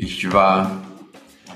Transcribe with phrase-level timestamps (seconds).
[0.00, 0.70] Ich war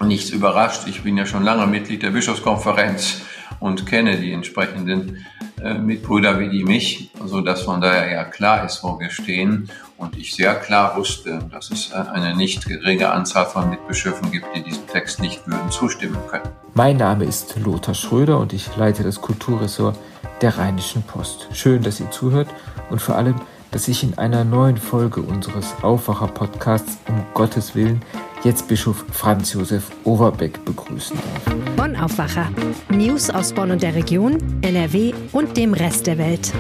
[0.04, 0.88] nichts überrascht.
[0.88, 3.20] Ich bin ja schon lange Mitglied der Bischofskonferenz
[3.60, 5.24] und kenne die entsprechenden
[5.62, 9.70] äh, Mitbrüder wie die mich, so dass von daher ja klar ist, wo wir stehen.
[9.96, 14.46] Und ich sehr klar wusste, dass es äh, eine nicht geringe Anzahl von Mitbischöfen gibt,
[14.56, 16.48] die diesem Text nicht würden zustimmen können.
[16.74, 19.96] Mein Name ist Lothar Schröder und ich leite das Kulturressort
[20.40, 21.46] der Rheinischen Post.
[21.52, 22.48] Schön, dass ihr zuhört
[22.90, 23.36] und vor allem,
[23.70, 28.02] dass ich in einer neuen Folge unseres Aufwacher-Podcasts um Gottes Willen
[28.44, 31.56] jetzt Bischof Franz Josef Overbeck begrüßen darf.
[31.76, 32.50] Bonn Aufwacher.
[32.90, 36.52] News aus Bonn und der Region, NRW und dem Rest der Welt.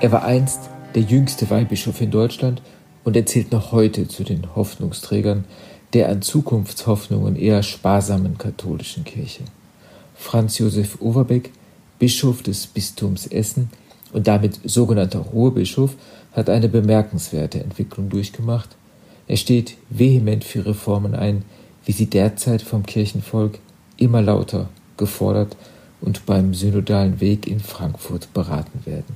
[0.00, 2.62] Er war einst der jüngste Weihbischof in Deutschland
[3.04, 5.44] und er zählt noch heute zu den Hoffnungsträgern
[5.92, 9.42] der an Zukunftshoffnungen eher sparsamen katholischen Kirche.
[10.14, 11.50] Franz Josef Overbeck,
[11.98, 13.70] Bischof des Bistums Essen
[14.12, 15.94] und damit sogenannter Ruhrbischof,
[16.32, 18.76] hat eine bemerkenswerte Entwicklung durchgemacht
[19.30, 21.44] er steht vehement für Reformen ein,
[21.84, 23.60] wie sie derzeit vom Kirchenvolk
[23.96, 25.56] immer lauter gefordert
[26.00, 29.14] und beim synodalen Weg in Frankfurt beraten werden.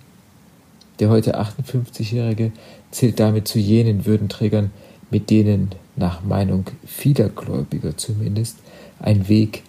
[1.01, 2.53] Der heute 58-Jährige
[2.93, 4.71] zählt damit zu jenen Würdenträgern,
[5.11, 8.59] mit denen nach Meinung vieler Gläubiger zumindest
[9.01, 9.65] ein Weg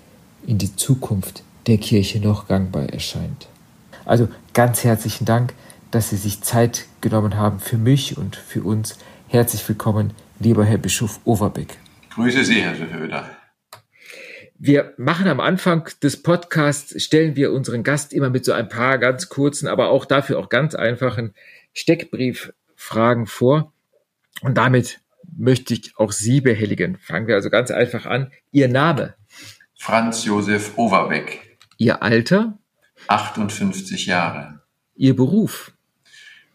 [0.46, 3.48] in die Zukunft der Kirche noch gangbar erscheint.
[4.06, 5.56] Also ganz herzlichen Dank,
[5.90, 9.00] dass Sie sich Zeit genommen haben für mich und für uns.
[9.28, 11.78] Herzlich willkommen lieber Herr Bischof Overbeck.
[12.12, 13.30] Grüße Sie, Herr Höder.
[14.58, 18.98] Wir machen am Anfang des Podcasts, stellen wir unseren Gast immer mit so ein paar
[18.98, 21.34] ganz kurzen, aber auch dafür auch ganz einfachen
[21.74, 23.74] Steckbrieffragen vor.
[24.42, 25.02] Und damit
[25.38, 26.98] möchte ich auch Sie behelligen.
[27.00, 28.32] Fangen wir also ganz einfach an.
[28.52, 29.16] Ihr Name?
[29.78, 31.58] Franz Josef Overbeck.
[31.78, 32.58] Ihr Alter?
[33.08, 34.62] 58 Jahre.
[34.96, 35.74] Ihr Beruf?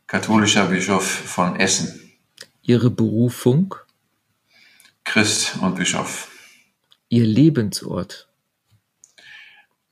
[0.07, 2.00] Katholischer Bischof von Essen.
[2.63, 3.75] Ihre Berufung?
[5.05, 6.31] Christ und Bischof.
[7.09, 8.29] Ihr Lebensort?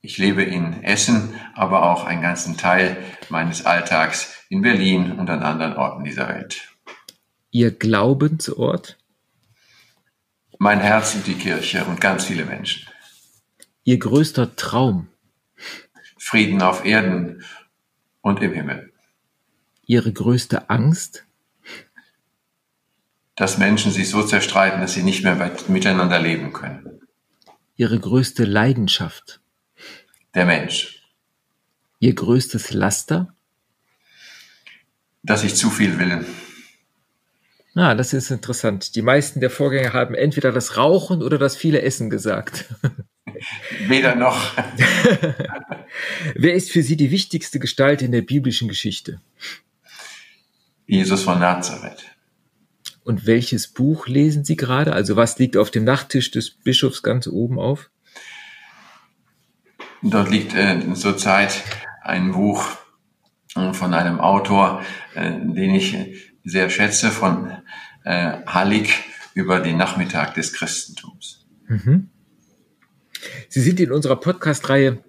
[0.01, 5.43] Ich lebe in Essen, aber auch einen ganzen Teil meines Alltags in Berlin und an
[5.43, 6.69] anderen Orten dieser Welt.
[7.51, 8.97] Ihr Glaubensort?
[10.57, 12.87] Mein Herz und die Kirche und ganz viele Menschen.
[13.83, 15.07] Ihr größter Traum?
[16.17, 17.43] Frieden auf Erden
[18.21, 18.93] und im Himmel.
[19.85, 21.25] Ihre größte Angst?
[23.39, 26.99] Dass Menschen sich so zerstreiten, dass sie nicht mehr miteinander leben können.
[27.77, 29.39] Ihre größte Leidenschaft?
[30.35, 31.03] Der Mensch.
[31.99, 33.33] Ihr größtes Laster?
[35.23, 36.25] Dass ich zu viel will.
[37.75, 38.95] Ah, das ist interessant.
[38.95, 42.65] Die meisten der Vorgänger haben entweder das Rauchen oder das viele Essen gesagt.
[43.87, 44.37] Weder noch.
[46.35, 49.21] Wer ist für Sie die wichtigste Gestalt in der biblischen Geschichte?
[50.87, 52.18] Jesus von Nazareth.
[53.09, 54.93] Und welches Buch lesen Sie gerade?
[54.93, 57.89] Also was liegt auf dem Nachttisch des Bischofs ganz oben auf?
[60.03, 61.63] Dort liegt äh, zurzeit
[62.03, 62.63] ein Buch
[63.55, 64.83] äh, von einem Autor,
[65.15, 65.97] äh, den ich
[66.43, 67.51] sehr schätze, von
[68.03, 68.93] äh, Hallig
[69.33, 71.47] über den Nachmittag des Christentums.
[71.67, 72.11] Mhm.
[73.47, 75.03] Sie sind in unserer Podcast-Reihe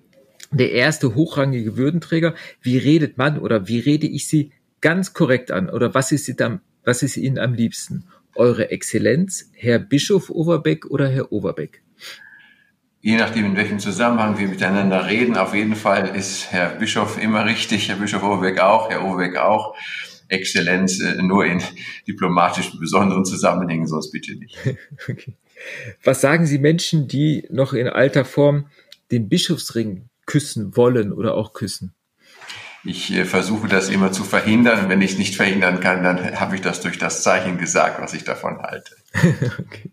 [0.51, 2.35] der erste hochrangige Würdenträger.
[2.63, 5.69] Wie redet man oder wie rede ich Sie ganz korrekt an?
[5.69, 8.05] Oder was ist Sie dann was ist Ihnen am liebsten?
[8.35, 11.83] Eure Exzellenz, Herr Bischof Overbeck oder Herr Overbeck?
[13.03, 17.47] Je nachdem, in welchem Zusammenhang wir miteinander reden, auf jeden Fall ist Herr Bischof immer
[17.47, 19.75] richtig, Herr Bischof Overbeck auch, Herr Overbeck auch.
[20.29, 21.63] Exzellenz äh, nur in
[22.07, 24.57] diplomatischen besonderen Zusammenhängen, sonst bitte nicht.
[25.09, 25.35] okay.
[26.05, 28.67] Was sagen Sie Menschen, die noch in alter Form
[29.11, 31.93] den Bischofsring küssen wollen oder auch küssen?
[32.85, 34.89] Ich äh, versuche das immer zu verhindern.
[34.89, 38.15] Wenn ich es nicht verhindern kann, dann habe ich das durch das Zeichen gesagt, was
[38.15, 38.95] ich davon halte.
[39.59, 39.91] okay.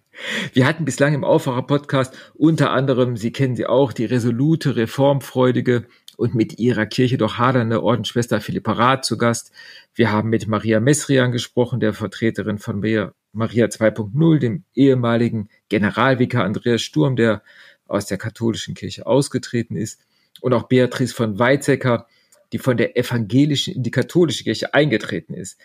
[0.54, 5.86] Wir hatten bislang im Aufwacher-Podcast unter anderem, Sie kennen sie auch, die resolute, reformfreudige
[6.18, 9.52] und mit ihrer Kirche doch hadernde Ordensschwester Philippa Rath zu Gast.
[9.94, 16.82] Wir haben mit Maria Messrian gesprochen, der Vertreterin von Maria 2.0, dem ehemaligen Generalvikar Andreas
[16.82, 17.44] Sturm, der
[17.88, 20.02] aus der katholischen Kirche ausgetreten ist.
[20.42, 22.08] Und auch Beatrice von Weizsäcker,
[22.52, 25.60] die von der evangelischen in die katholische Kirche eingetreten ist.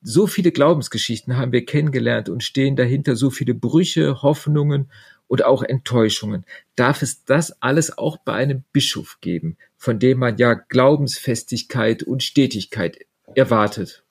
[0.00, 4.90] So viele Glaubensgeschichten haben wir kennengelernt und stehen dahinter so viele Brüche, Hoffnungen
[5.26, 6.44] und auch Enttäuschungen.
[6.76, 12.22] Darf es das alles auch bei einem Bischof geben, von dem man ja Glaubensfestigkeit und
[12.22, 14.04] Stetigkeit erwartet?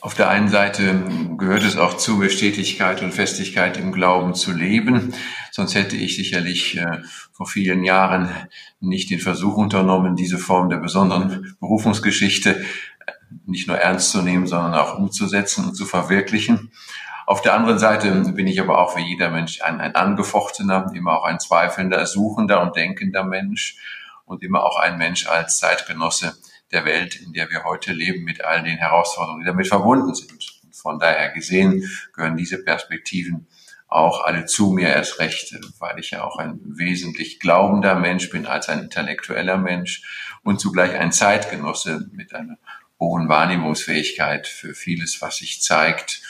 [0.00, 1.04] Auf der einen Seite
[1.36, 5.14] gehört es auch zu, Stetigkeit und Festigkeit im Glauben zu leben.
[5.50, 7.02] Sonst hätte ich sicherlich äh,
[7.32, 8.30] vor vielen Jahren
[8.80, 12.64] nicht den Versuch unternommen, diese Form der besonderen Berufungsgeschichte äh,
[13.46, 16.72] nicht nur ernst zu nehmen, sondern auch umzusetzen und zu verwirklichen.
[17.26, 21.18] Auf der anderen Seite bin ich aber auch wie jeder Mensch ein, ein angefochtener, immer
[21.18, 23.76] auch ein zweifelnder, suchender und denkender Mensch
[24.24, 26.36] und immer auch ein Mensch als Zeitgenosse
[26.72, 30.60] der Welt, in der wir heute leben, mit all den Herausforderungen, die damit verbunden sind.
[30.72, 33.46] von daher gesehen gehören diese Perspektiven
[33.92, 38.46] auch alle zu mir erst recht, weil ich ja auch ein wesentlich glaubender Mensch bin
[38.46, 42.56] als ein intellektueller Mensch und zugleich ein Zeitgenosse mit einer
[42.98, 46.22] hohen Wahrnehmungsfähigkeit für vieles, was sich zeigt,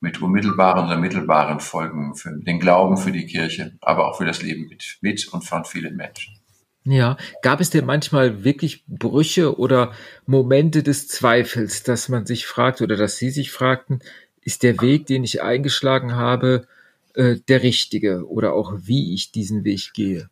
[0.00, 4.40] mit unmittelbaren oder mittelbaren Folgen für den Glauben, für die Kirche, aber auch für das
[4.40, 6.39] Leben mit, mit und von vielen Menschen.
[6.84, 9.92] Ja, gab es denn manchmal wirklich Brüche oder
[10.26, 14.00] Momente des Zweifels, dass man sich fragt oder dass Sie sich fragten,
[14.40, 16.66] ist der Weg, den ich eingeschlagen habe,
[17.14, 20.30] äh, der richtige oder auch wie ich diesen Weg gehe?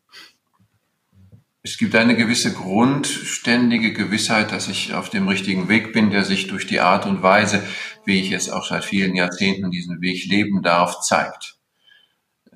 [1.63, 6.47] Es gibt eine gewisse grundständige Gewissheit, dass ich auf dem richtigen Weg bin, der sich
[6.47, 7.63] durch die Art und Weise,
[8.07, 11.59] wie ich jetzt auch seit vielen Jahrzehnten diesen Weg leben darf, zeigt.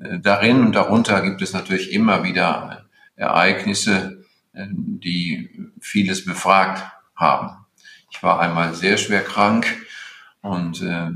[0.01, 2.82] Äh, darin und darunter gibt es natürlich immer wieder
[3.23, 6.83] Ereignisse, äh, die vieles befragt
[7.17, 7.57] haben.
[8.11, 9.67] Ich war einmal sehr schwer krank
[10.43, 11.11] und äh,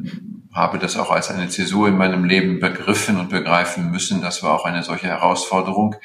[0.55, 4.23] habe das auch als eine Zäsur in meinem Leben begriffen und begreifen müssen.
[4.23, 5.97] Das war auch eine solche Herausforderung.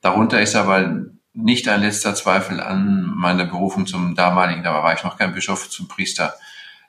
[0.00, 5.04] Darunter ist aber nicht ein letzter Zweifel an meiner Berufung zum damaligen, da war ich
[5.04, 6.34] noch kein Bischof, zum Priester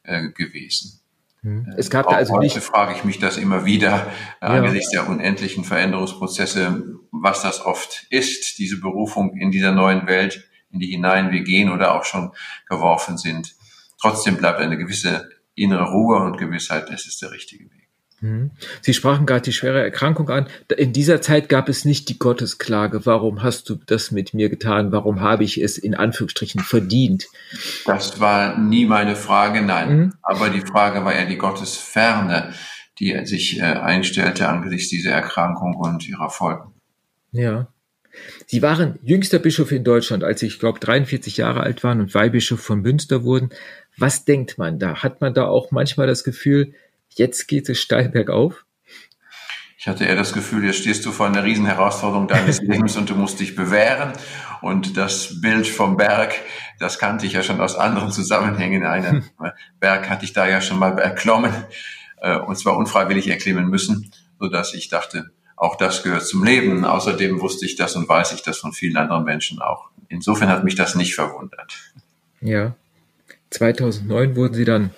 [0.03, 1.01] äh, gewesen.
[1.41, 1.73] Hm.
[1.77, 2.57] Es gab auch da also heute nicht.
[2.57, 4.07] frage ich mich das immer wieder
[4.41, 4.53] äh, ja.
[4.53, 10.79] angesichts der unendlichen Veränderungsprozesse, was das oft ist, diese Berufung in dieser neuen Welt, in
[10.79, 12.31] die hinein wir gehen oder auch schon
[12.67, 13.55] geworfen sind.
[13.99, 17.86] Trotzdem bleibt eine gewisse innere Ruhe und Gewissheit, das ist der richtige Weg.
[18.19, 18.51] Mhm.
[18.81, 20.47] Sie sprachen gerade die schwere Erkrankung an.
[20.75, 23.05] In dieser Zeit gab es nicht die Gottesklage.
[23.05, 24.91] Warum hast du das mit mir getan?
[24.91, 27.27] Warum habe ich es in Anführungsstrichen verdient?
[27.85, 29.97] Das war nie meine Frage, nein.
[29.97, 30.13] Mhm.
[30.23, 32.53] Aber die Frage war ja die Gottesferne,
[32.99, 36.73] die sich äh, einstellte angesichts dieser Erkrankung und ihrer Folgen.
[37.31, 37.67] Ja.
[38.47, 42.15] Sie waren jüngster Bischof in Deutschland, als Sie, ich glaube, 43 Jahre alt waren und
[42.15, 43.51] Weihbischof von Münster wurden.
[43.95, 45.03] Was denkt man da?
[45.03, 46.73] Hat man da auch manchmal das Gefühl,
[47.17, 48.65] jetzt geht es steil bergauf?
[49.79, 53.09] Ich hatte eher das Gefühl, jetzt stehst du vor einer riesen Herausforderung deines Lebens und
[53.09, 54.11] du musst dich bewähren.
[54.61, 56.35] Und das Bild vom Berg,
[56.79, 58.85] das kannte ich ja schon aus anderen Zusammenhängen.
[58.85, 59.29] Einen
[59.79, 61.53] Berg hatte ich da ja schon mal erklommen,
[62.21, 66.83] äh, und zwar unfreiwillig erklimmen müssen, so dass ich dachte, auch das gehört zum Leben.
[66.83, 69.89] Außerdem wusste ich das und weiß ich das von vielen anderen Menschen auch.
[70.09, 71.77] Insofern hat mich das nicht verwundert.
[72.41, 72.75] Ja.
[73.51, 74.91] 2009 wurden Sie dann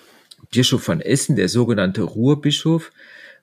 [0.51, 2.91] Bischof von Essen, der sogenannte Ruhrbischof.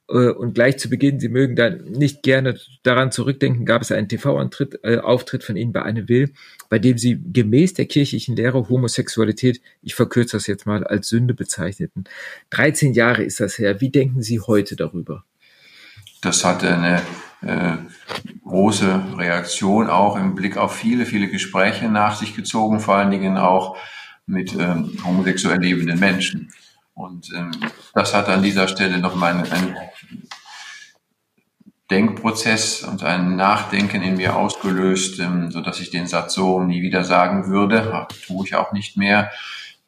[0.08, 4.08] Äh, und gleich zu Beginn, Sie mögen da nicht gerne daran zurückdenken, gab es einen
[4.08, 6.32] TV-Auftritt äh, von Ihnen bei Anne Will,
[6.68, 11.34] bei dem Sie gemäß der kirchlichen Lehre Homosexualität, ich verkürze das jetzt mal, als Sünde
[11.34, 12.04] bezeichneten.
[12.50, 13.80] 13 Jahre ist das her.
[13.80, 15.24] Wie denken Sie heute darüber?
[16.22, 17.02] Das hatte eine
[17.42, 17.76] äh,
[18.44, 23.36] große Reaktion auch im Blick auf viele, viele Gespräche nach sich gezogen, vor allen Dingen
[23.36, 23.76] auch
[24.26, 26.50] mit ähm, homosexuell lebenden Menschen.
[26.96, 27.50] Und ähm,
[27.92, 29.76] das hat an dieser Stelle nochmal einen, einen
[31.90, 36.80] Denkprozess und ein Nachdenken in mir ausgelöst, ähm, so dass ich den Satz so nie
[36.80, 38.08] wieder sagen würde.
[38.26, 39.30] Tue ich auch nicht mehr,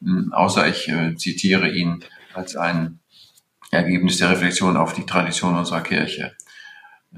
[0.03, 2.03] ähm, außer ich äh, zitiere ihn
[2.35, 2.99] als ein
[3.71, 6.35] Ergebnis der Reflexion auf die Tradition unserer Kirche.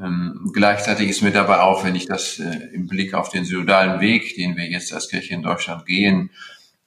[0.02, 4.00] Ähm, gleichzeitig ist mir dabei auch, wenn ich das äh, im Blick auf den synodalen
[4.00, 6.32] Weg, den wir jetzt als Kirche in Deutschland gehen,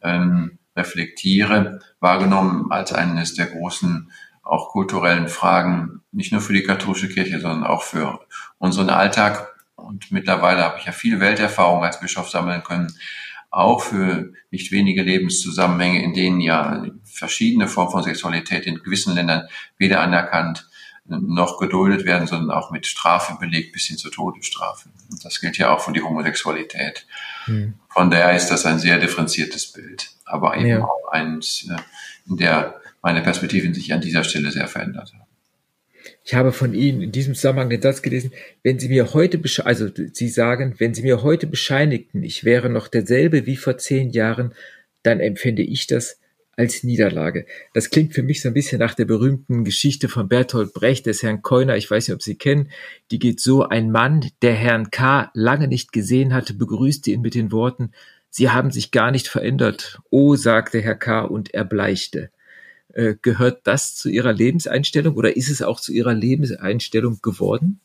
[0.02, 4.10] ähm, reflektiere, wahrgenommen als eines der großen
[4.42, 8.20] auch kulturellen Fragen, nicht nur für die katholische Kirche, sondern auch für
[8.58, 9.54] unseren Alltag.
[9.74, 12.92] Und mittlerweile habe ich ja viel Welterfahrung als Bischof sammeln können,
[13.50, 19.48] auch für nicht wenige Lebenszusammenhänge, in denen ja verschiedene Formen von Sexualität in gewissen Ländern
[19.78, 20.68] weder anerkannt
[21.06, 24.88] noch geduldet werden, sondern auch mit Strafe belegt bis hin zur Todesstrafe.
[25.10, 27.06] Und das gilt ja auch für die Homosexualität.
[27.46, 27.74] Mhm.
[27.90, 30.84] Von daher ist das ein sehr differenziertes Bild, aber eben ja.
[30.84, 31.76] auch eins, äh,
[32.28, 35.24] in der meine Perspektiven sich an dieser Stelle sehr verändert haben.
[36.24, 38.32] Ich habe von Ihnen in diesem Zusammenhang den Satz gelesen,
[38.62, 42.88] wenn Sie mir heute, also Sie sagen, wenn Sie mir heute bescheinigten, ich wäre noch
[42.88, 44.54] derselbe wie vor zehn Jahren,
[45.02, 46.18] dann empfände ich das
[46.56, 47.46] als Niederlage.
[47.72, 51.22] Das klingt für mich so ein bisschen nach der berühmten Geschichte von Bertolt Brecht, des
[51.22, 52.70] Herrn Keuner, ich weiß nicht, ob Sie kennen,
[53.10, 55.30] die geht so, ein Mann, der Herrn K.
[55.34, 57.92] lange nicht gesehen hatte, begrüßte ihn mit den Worten,
[58.36, 60.00] Sie haben sich gar nicht verändert.
[60.10, 61.20] Oh, sagte Herr K.
[61.20, 62.30] und erbleichte.
[62.92, 67.78] Äh, gehört das zu Ihrer Lebenseinstellung oder ist es auch zu Ihrer Lebenseinstellung geworden?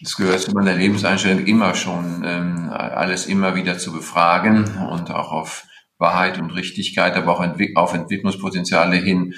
[0.00, 5.32] Es gehört zu meiner Lebenseinstellung immer schon, ähm, alles immer wieder zu befragen und auch
[5.32, 5.66] auf
[6.04, 7.44] Wahrheit und Richtigkeit, aber auch
[7.76, 9.34] auf Entwicklungspotenziale hin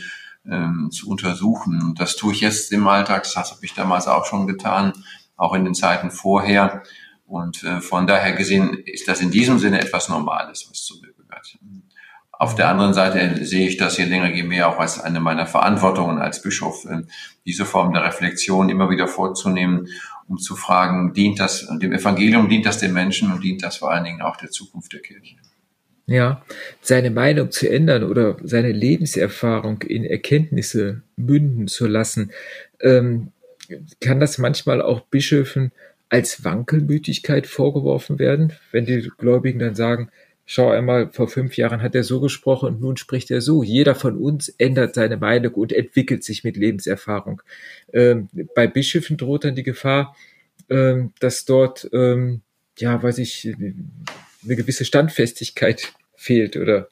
[0.51, 1.81] ähm, zu untersuchen.
[1.83, 4.93] Und das tue ich jetzt im Alltag, das habe ich damals auch schon getan,
[5.37, 6.83] auch in den Zeiten vorher.
[7.27, 11.13] Und äh, von daher gesehen ist das in diesem Sinne etwas Normales, was zu mir
[11.13, 11.59] gehört.
[12.39, 15.47] Auf der anderen Seite sehe ich das je länger, je mehr auch als eine meiner
[15.47, 17.03] Verantwortungen als Bischof, äh,
[17.45, 19.89] diese Form der Reflexion immer wieder vorzunehmen,
[20.29, 23.91] um zu fragen, dient das dem Evangelium, dient das den Menschen und dient das vor
[23.93, 25.37] allen Dingen auch der Zukunft der Kirche?
[26.09, 26.45] Ja,
[26.81, 32.31] seine Meinung zu ändern oder seine Lebenserfahrung in Erkenntnisse münden zu lassen,
[32.81, 33.33] ähm,
[34.01, 35.73] kann das manchmal auch Bischöfen
[36.09, 40.11] als Wankelmütigkeit vorgeworfen werden, wenn die Gläubigen dann sagen,
[40.45, 43.65] schau einmal, vor fünf Jahren hat er so gesprochen und nun spricht er so.
[43.65, 47.43] Jeder von uns ändert seine Meinung und entwickelt sich mit Lebenserfahrung.
[47.93, 50.17] Ähm, bei Bischöfen droht dann die Gefahr,
[50.71, 52.43] ähm, dass dort, ähm,
[52.79, 53.53] ja, weiß ich,
[54.47, 56.89] eine gewisse Standfestigkeit fehlt oder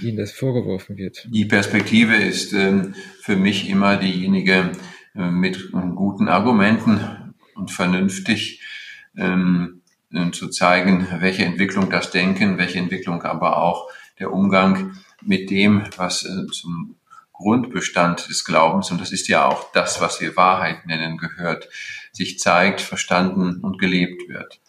[0.00, 1.26] ihnen das vorgeworfen wird.
[1.30, 4.72] Die Perspektive ist ähm, für mich immer diejenige
[5.14, 8.60] äh, mit guten Argumenten und vernünftig
[9.16, 15.50] ähm, äh, zu zeigen, welche Entwicklung das Denken, welche Entwicklung aber auch der Umgang mit
[15.50, 16.96] dem, was äh, zum
[17.32, 21.68] Grundbestand des Glaubens, und das ist ja auch das, was wir Wahrheit nennen, gehört,
[22.12, 24.60] sich zeigt, verstanden und gelebt wird.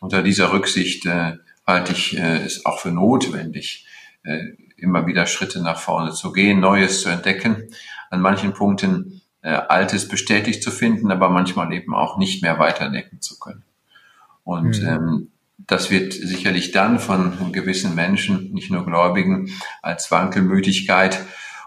[0.00, 1.34] Unter dieser Rücksicht äh,
[1.66, 3.86] halte ich äh, es auch für notwendig,
[4.22, 7.68] äh, immer wieder Schritte nach vorne zu gehen, Neues zu entdecken,
[8.10, 13.20] an manchen Punkten äh, Altes bestätigt zu finden, aber manchmal eben auch nicht mehr weiterdenken
[13.20, 13.64] zu können.
[14.44, 14.88] Und mhm.
[14.88, 15.28] ähm,
[15.58, 19.50] das wird sicherlich dann von gewissen Menschen, nicht nur Gläubigen,
[19.82, 21.20] als Wankelmütigkeit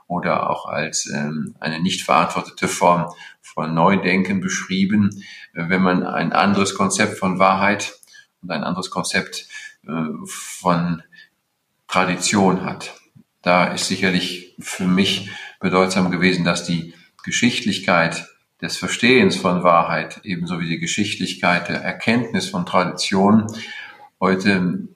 [0.07, 5.23] oder auch als ähm, eine nicht verantwortete Form von Neudenken beschrieben,
[5.53, 7.93] wenn man ein anderes Konzept von Wahrheit
[8.41, 9.47] und ein anderes Konzept
[9.87, 9.91] äh,
[10.25, 11.03] von
[11.87, 12.95] Tradition hat.
[13.41, 15.29] Da ist sicherlich für mich
[15.59, 16.93] bedeutsam gewesen, dass die
[17.23, 18.27] Geschichtlichkeit
[18.61, 23.47] des Verstehens von Wahrheit ebenso wie die Geschichtlichkeit der Erkenntnis von Tradition
[24.19, 24.87] heute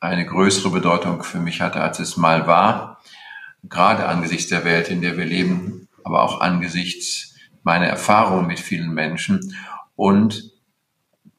[0.00, 3.00] eine größere Bedeutung für mich hatte, als es mal war.
[3.62, 8.92] Gerade angesichts der Welt, in der wir leben, aber auch angesichts meiner Erfahrung mit vielen
[8.92, 9.54] Menschen
[9.96, 10.53] und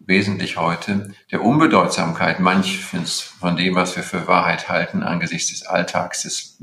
[0.07, 6.23] wesentlich heute der Unbedeutsamkeit manches von dem, was wir für Wahrheit halten, angesichts des Alltags,
[6.23, 6.61] des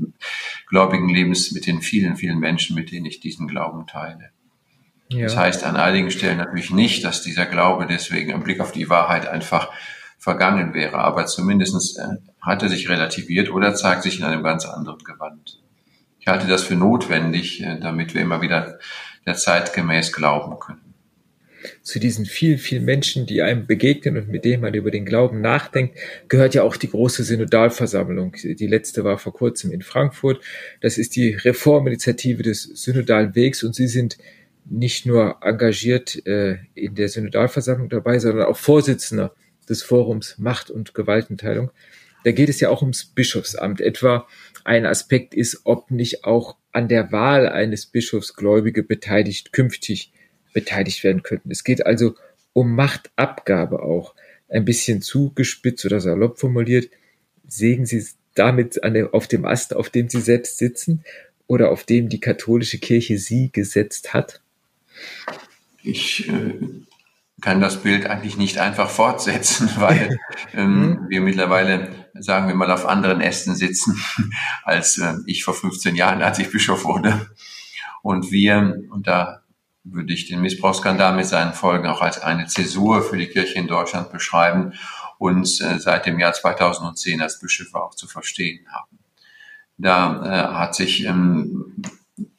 [0.69, 4.31] gläubigen Lebens mit den vielen, vielen Menschen, mit denen ich diesen Glauben teile.
[5.09, 5.25] Ja.
[5.25, 8.89] Das heißt an einigen Stellen natürlich nicht, dass dieser Glaube deswegen im Blick auf die
[8.89, 9.71] Wahrheit einfach
[10.19, 14.65] vergangen wäre, aber zumindest äh, hat er sich relativiert oder zeigt sich in einem ganz
[14.65, 15.61] anderen Gewand.
[16.21, 18.79] Ich halte das für notwendig, äh, damit wir immer wieder
[19.27, 20.82] der Zeit gemäß glauben können
[21.83, 25.40] zu diesen vielen, vielen Menschen, die einem begegnen und mit denen man über den Glauben
[25.40, 28.37] nachdenkt, gehört ja auch die große Synodalversammlung.
[28.42, 30.42] Die letzte war vor kurzem in Frankfurt.
[30.81, 34.19] Das ist die Reforminitiative des Synodalen Wegs und Sie sind
[34.64, 39.35] nicht nur engagiert äh, in der Synodalversammlung dabei, sondern auch Vorsitzender
[39.69, 41.71] des Forums Macht und Gewaltenteilung.
[42.25, 43.81] Da geht es ja auch ums Bischofsamt.
[43.81, 44.26] Etwa
[44.64, 50.12] ein Aspekt ist, ob nicht auch an der Wahl eines Bischofs Gläubige beteiligt künftig
[50.53, 51.51] beteiligt werden könnten.
[51.51, 52.15] Es geht also
[52.53, 54.15] um Machtabgabe auch.
[54.49, 56.91] Ein bisschen zugespitzt oder salopp formuliert.
[57.49, 58.05] Sägen Sie
[58.35, 61.05] damit an der, auf dem Ast, auf dem Sie selbst sitzen
[61.47, 64.43] oder auf dem die katholische Kirche Sie gesetzt hat?
[65.83, 66.55] Ich äh,
[67.41, 70.19] kann das Bild eigentlich nicht einfach fortsetzen, weil
[70.55, 71.09] ähm, mhm.
[71.09, 74.03] wir mittlerweile, sagen wir mal, auf anderen Ästen sitzen
[74.65, 77.31] als äh, ich vor 15 Jahren, als ich Bischof wurde.
[78.03, 79.42] Und wir, und da
[79.85, 83.67] würde ich den Missbrauchsskandal mit seinen Folgen auch als eine Zäsur für die Kirche in
[83.67, 84.75] Deutschland beschreiben
[85.19, 88.99] und äh, seit dem Jahr 2010 als Bischöfe auch zu verstehen haben.
[89.79, 91.83] Da äh, hat sich ähm,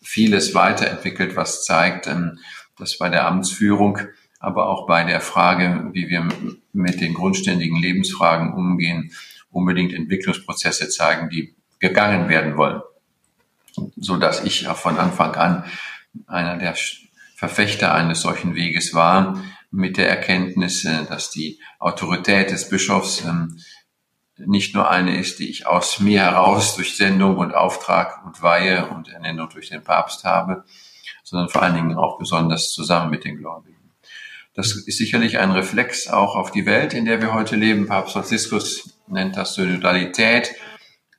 [0.01, 2.39] vieles weiterentwickelt, was zeigt, ähm,
[2.77, 3.99] dass bei der Amtsführung,
[4.39, 6.27] aber auch bei der Frage, wie wir
[6.71, 9.11] mit den grundständigen Lebensfragen umgehen,
[9.51, 12.81] unbedingt Entwicklungsprozesse zeigen, die gegangen werden wollen.
[13.95, 15.63] So dass ich von Anfang an
[16.27, 16.75] einer der
[17.43, 19.37] Verfechter eines solchen Weges war,
[19.69, 23.59] mit der Erkenntnis, dass die Autorität des Bischofs ähm,
[24.37, 28.87] nicht nur eine ist, die ich aus mir heraus durch Sendung und Auftrag und Weihe
[28.87, 30.63] und Ernennung durch den Papst habe,
[31.25, 33.91] sondern vor allen Dingen auch besonders zusammen mit den Gläubigen.
[34.53, 37.87] Das ist sicherlich ein Reflex auch auf die Welt, in der wir heute leben.
[37.87, 40.55] Papst Franziskus nennt das Synodalität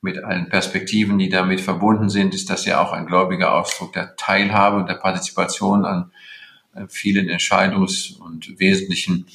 [0.05, 4.15] mit allen Perspektiven, die damit verbunden sind, ist das ja auch ein gläubiger Ausdruck der
[4.15, 6.11] Teilhabe und der Partizipation an
[6.75, 9.25] äh, vielen Entscheidungs- und wesentlichen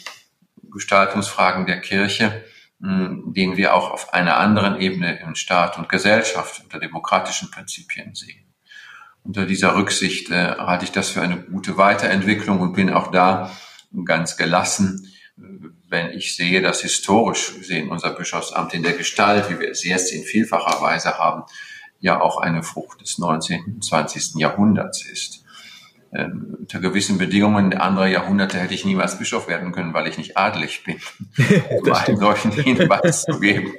[0.70, 2.44] Gestaltungsfragen der Kirche,
[2.82, 8.46] den wir auch auf einer anderen Ebene in Staat und Gesellschaft unter demokratischen Prinzipien sehen.
[9.22, 13.50] unter dieser Rücksicht äh, halte ich das für eine gute Weiterentwicklung und bin auch da
[14.04, 15.12] ganz gelassen,
[15.90, 20.12] wenn ich sehe, dass historisch gesehen unser Bischofsamt in der Gestalt, wie wir es jetzt
[20.12, 21.42] in vielfacher Weise haben,
[21.98, 23.64] ja auch eine Frucht des 19.
[23.64, 24.36] und 20.
[24.36, 25.44] Jahrhunderts ist.
[26.12, 30.36] Ähm, unter gewissen Bedingungen anderer Jahrhunderte hätte ich niemals Bischof werden können, weil ich nicht
[30.36, 30.96] adelig bin,
[31.70, 33.72] um einen solchen Hinweis zu geben.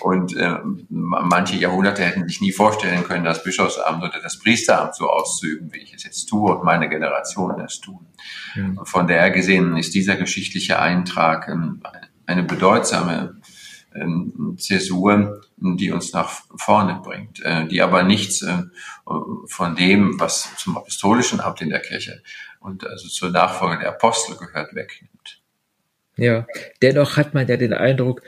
[0.00, 5.08] Und äh, manche Jahrhunderte hätten sich nie vorstellen können, das Bischofsamt oder das Priesteramt so
[5.10, 8.06] auszuüben, wie ich es jetzt tue und meine Generationen es tun.
[8.54, 8.78] Mhm.
[8.84, 11.82] Von daher gesehen ist dieser geschichtliche Eintrag ähm,
[12.26, 13.40] eine bedeutsame
[13.94, 18.62] ähm, Zäsur, die uns nach vorne bringt, äh, die aber nichts äh,
[19.46, 22.22] von dem, was zum apostolischen Amt in der Kirche
[22.60, 25.40] und also zur Nachfolge der Apostel gehört, wegnimmt.
[26.16, 26.46] Ja,
[26.82, 28.22] dennoch hat man ja den Eindruck,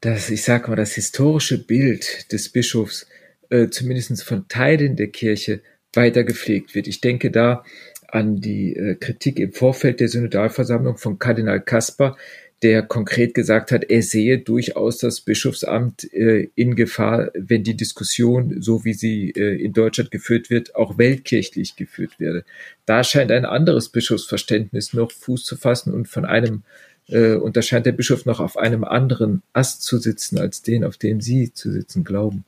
[0.00, 3.06] dass, ich sage mal, das historische Bild des Bischofs
[3.50, 6.86] äh, zumindest von Teilen der Kirche weiter gepflegt wird.
[6.86, 7.64] Ich denke da
[8.08, 12.16] an die äh, Kritik im Vorfeld der Synodalversammlung von Kardinal Kasper,
[12.62, 18.62] der konkret gesagt hat, er sehe durchaus das Bischofsamt äh, in Gefahr, wenn die Diskussion,
[18.62, 22.44] so wie sie äh, in Deutschland geführt wird, auch weltkirchlich geführt werde.
[22.86, 26.62] Da scheint ein anderes Bischofsverständnis noch Fuß zu fassen und von einem
[27.08, 30.84] äh, und da scheint der Bischof noch auf einem anderen Ast zu sitzen, als den,
[30.84, 32.44] auf dem Sie zu sitzen glauben.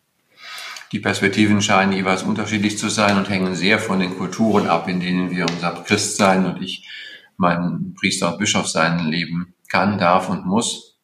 [0.93, 5.01] Die Perspektiven scheinen jeweils unterschiedlich zu sein und hängen sehr von den Kulturen ab, in
[5.01, 6.89] denen wir unser Christsein und ich
[7.37, 11.01] mein Priester und Bischof sein leben kann, darf und muss.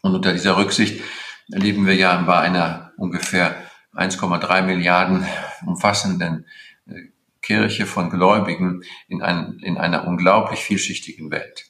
[0.00, 1.02] Und unter dieser Rücksicht
[1.48, 3.54] leben wir ja bei einer ungefähr
[3.94, 5.26] 1,3 Milliarden
[5.66, 6.46] umfassenden
[6.86, 6.94] äh,
[7.42, 11.66] Kirche von Gläubigen in, ein, in einer unglaublich vielschichtigen Welt.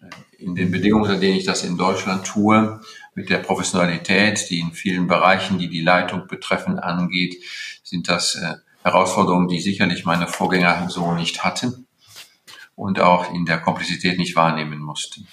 [0.00, 2.80] Äh, in den Bedingungen, unter denen ich das in Deutschland tue,
[3.16, 7.42] mit der Professionalität, die in vielen Bereichen, die die Leitung betreffen, angeht,
[7.82, 11.87] sind das äh, Herausforderungen, die sicherlich meine Vorgänger so nicht hatten
[12.78, 15.26] und auch in der Komplexität nicht wahrnehmen mussten.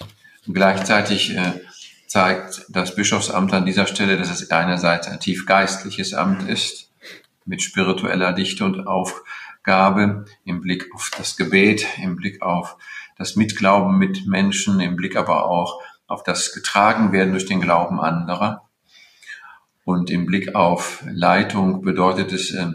[0.48, 1.62] Und gleichzeitig äh,
[2.08, 6.92] zeigt das Bischofsamt an dieser Stelle, dass es einerseits ein tief geistliches Amt ist,
[7.46, 12.78] mit spiritueller Dichte und Aufgabe im Blick auf das Gebet, im Blick auf
[13.16, 18.02] das Mitglauben mit Menschen, im Blick aber auch auf das getragen werden durch den Glauben
[18.02, 18.68] anderer.
[19.84, 22.72] Und im Blick auf Leitung bedeutet es, äh,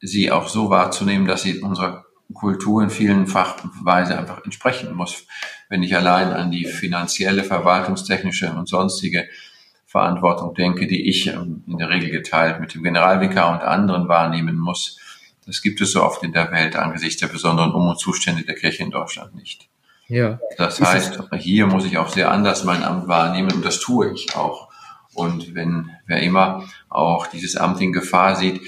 [0.00, 5.26] sie auch so wahrzunehmen, dass sie unserer Kultur in vielen Fachweise einfach entsprechen muss.
[5.68, 9.28] Wenn ich allein an die finanzielle, verwaltungstechnische und sonstige
[9.86, 14.58] Verantwortung denke, die ich ähm, in der Regel geteilt mit dem Generalvikar und anderen wahrnehmen
[14.58, 14.98] muss,
[15.46, 18.54] das gibt es so oft in der Welt angesichts der besonderen Um- und Zustände der
[18.54, 19.68] Kirche in Deutschland nicht.
[20.08, 20.38] Ja.
[20.56, 24.36] Das heißt, hier muss ich auch sehr anders mein Amt wahrnehmen und das tue ich
[24.36, 24.68] auch.
[25.14, 28.60] Und wenn wer immer auch dieses Amt in Gefahr sieht,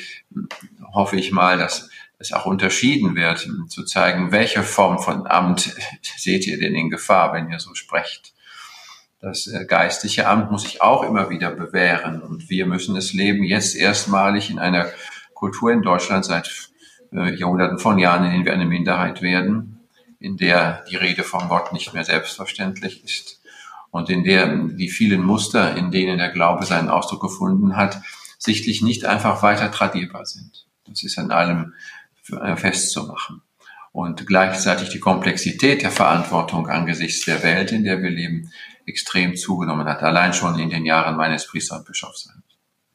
[0.92, 5.74] hoffe ich mal, dass es auch unterschieden wird, zu zeigen, welche Form von Amt
[6.16, 8.33] seht ihr denn in Gefahr, wenn ihr so sprecht.
[9.20, 13.42] Das äh, geistliche Amt muss sich auch immer wieder bewähren und wir müssen es leben,
[13.42, 14.90] jetzt erstmalig in einer
[15.33, 16.70] Kultur in Deutschland seit
[17.12, 19.81] äh, Jahrhunderten von Jahren, in denen wir eine Minderheit werden,
[20.18, 23.40] in der die Rede von Gott nicht mehr selbstverständlich ist
[23.90, 28.03] und in der die vielen Muster, in denen der Glaube seinen Ausdruck gefunden hat,
[28.38, 30.66] sichtlich nicht einfach weiter tradierbar sind.
[30.87, 31.74] Das ist an allem
[32.57, 33.43] festzumachen.
[33.93, 38.51] Und gleichzeitig die Komplexität der Verantwortung angesichts der Welt, in der wir leben,
[38.87, 40.03] extrem zugenommen hat.
[40.03, 42.43] Allein schon in den Jahren meines Priester- und Bischofsseins.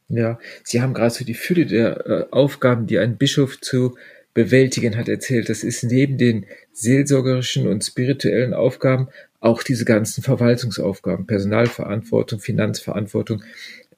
[0.10, 3.96] Ja, Sie haben gerade so die Fülle der äh, Aufgaben, die ein Bischof zu
[4.34, 5.50] bewältigen hat, erzählt.
[5.50, 13.44] Das ist neben den seelsorgerischen und spirituellen Aufgaben auch diese ganzen Verwaltungsaufgaben, Personalverantwortung, Finanzverantwortung,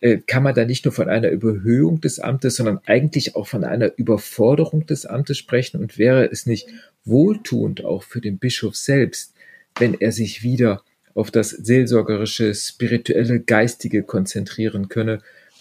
[0.02, 3.64] äh, kann man da nicht nur von einer Überhöhung des Amtes, sondern eigentlich auch von
[3.64, 5.80] einer Überforderung des Amtes sprechen?
[5.80, 6.68] Und wäre es nicht
[7.06, 9.34] wohltuend auch für den Bischof selbst,
[9.78, 10.84] wenn er sich wieder
[11.14, 15.20] auf das seelsorgerische, spirituelle, geistige konzentrieren könne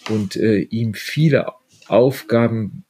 [0.09, 1.47] und äh, ihm viele
[1.87, 2.83] Aufgaben,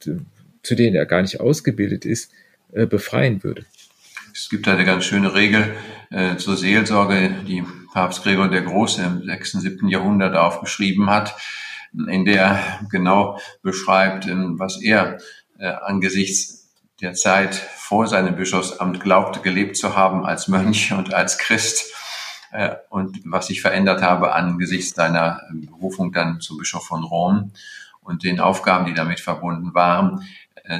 [0.62, 2.30] zu denen er gar nicht ausgebildet ist,
[2.72, 3.66] äh, befreien würde?
[4.34, 5.76] Es gibt eine ganz schöne Regel
[6.10, 9.88] äh, zur Seelsorge, die Papst Gregor der Große im 6., 7.
[9.88, 11.36] Jahrhundert aufgeschrieben hat,
[11.92, 15.18] in der genau beschreibt, ähm, was er
[15.58, 16.70] äh, angesichts
[17.02, 21.92] der Zeit vor seinem Bischofsamt glaubte, gelebt zu haben als Mönch und als Christ
[22.52, 27.52] äh, und was sich verändert habe angesichts seiner ähm, Berufung dann zum Bischof von Rom
[28.00, 30.24] und den Aufgaben, die damit verbunden waren,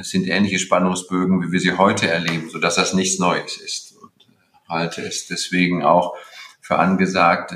[0.01, 3.97] sind ähnliche Spannungsbögen, wie wir sie heute erleben, so dass das nichts Neues ist.
[4.01, 4.11] Und
[4.67, 6.15] halte es deswegen auch
[6.61, 7.53] für angesagt,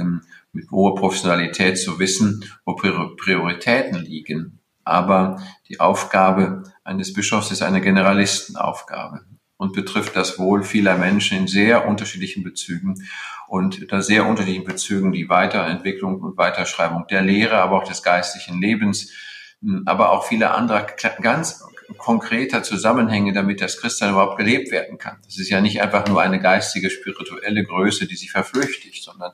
[0.51, 7.81] mit hoher Professionalität zu wissen, wo Prioritäten liegen, Aber die Aufgabe eines Bischofs ist eine
[7.81, 9.25] Generalistenaufgabe
[9.57, 12.95] und betrifft das Wohl vieler Menschen in sehr unterschiedlichen Bezügen
[13.49, 18.61] und unter sehr unterschiedlichen Bezügen die Weiterentwicklung und Weiterschreibung der Lehre, aber auch des geistlichen
[18.61, 19.11] Lebens,
[19.85, 20.87] aber auch viele andere
[21.21, 21.66] ganz
[21.97, 25.17] konkreter Zusammenhänge, damit das Christsein überhaupt gelebt werden kann.
[25.25, 29.33] Das ist ja nicht einfach nur eine geistige, spirituelle Größe, die sich verflüchtigt, sondern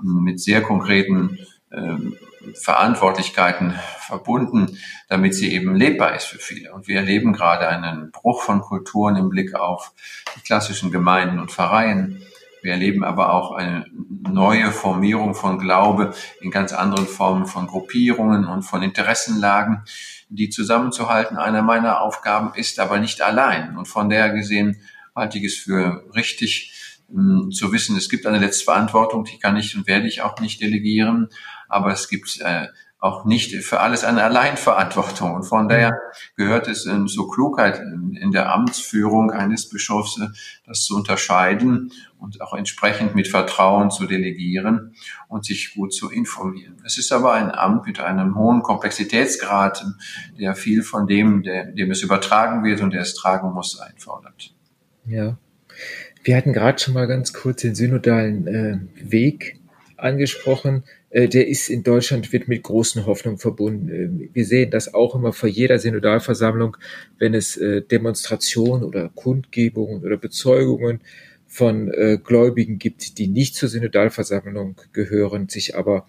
[0.00, 1.38] mit sehr konkreten
[1.72, 2.16] ähm,
[2.54, 6.72] Verantwortlichkeiten verbunden, damit sie eben lebbar ist für viele.
[6.72, 9.92] Und wir erleben gerade einen Bruch von Kulturen im Blick auf
[10.36, 12.22] die klassischen Gemeinden und Pfarreien.
[12.62, 18.46] Wir erleben aber auch eine neue Formierung von Glaube in ganz anderen Formen von Gruppierungen
[18.46, 19.82] und von Interessenlagen,
[20.28, 23.76] die zusammenzuhalten einer meiner Aufgaben ist, aber nicht allein.
[23.76, 24.80] Und von der gesehen
[25.14, 26.72] halte ich es für richtig,
[27.10, 30.38] hm, zu wissen, es gibt eine letzte Verantwortung, die kann ich und werde ich auch
[30.40, 31.28] nicht delegieren,
[31.68, 32.68] aber es gibt äh,
[33.02, 35.34] auch nicht für alles eine Alleinverantwortung.
[35.34, 35.92] Und von daher
[36.36, 40.28] gehört es in zur Klugheit in der Amtsführung eines Bischofs, äh,
[40.68, 44.94] das zu unterscheiden und auch entsprechend mit Vertrauen zu delegieren
[45.26, 46.80] und sich gut zu informieren.
[46.86, 49.84] Es ist aber ein Amt mit einem hohen Komplexitätsgrad,
[50.38, 54.54] der viel von dem, der, dem es übertragen wird und der es tragen muss, einfordert.
[55.06, 55.36] Ja.
[56.22, 59.58] Wir hatten gerade schon mal ganz kurz den synodalen äh, Weg
[59.96, 60.84] angesprochen.
[61.12, 63.88] Äh, der ist in Deutschland, wird mit großen Hoffnungen verbunden.
[63.88, 66.76] Äh, wir sehen das auch immer vor jeder Synodalversammlung,
[67.18, 71.00] wenn es äh, Demonstrationen oder Kundgebungen oder Bezeugungen
[71.46, 76.06] von äh, Gläubigen gibt, die nicht zur Synodalversammlung gehören, sich aber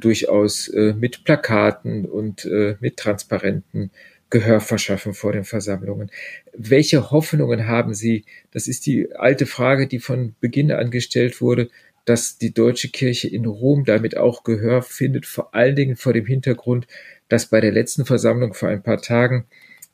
[0.00, 2.44] durchaus mit Plakaten und
[2.80, 3.92] mit Transparenten
[4.28, 6.10] Gehör verschaffen vor den Versammlungen.
[6.52, 8.24] Welche Hoffnungen haben Sie?
[8.50, 11.70] Das ist die alte Frage, die von Beginn an gestellt wurde,
[12.06, 16.24] dass die deutsche Kirche in Rom damit auch Gehör findet, vor allen Dingen vor dem
[16.24, 16.86] Hintergrund,
[17.28, 19.44] dass bei der letzten Versammlung vor ein paar Tagen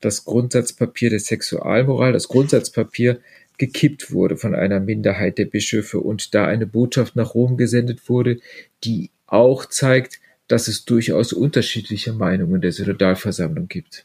[0.00, 3.20] das Grundsatzpapier der Sexualmoral, das Grundsatzpapier
[3.56, 8.40] gekippt wurde von einer Minderheit der Bischöfe und da eine Botschaft nach Rom gesendet wurde,
[8.84, 14.04] die auch zeigt, dass es durchaus unterschiedliche Meinungen der Synodalversammlung gibt.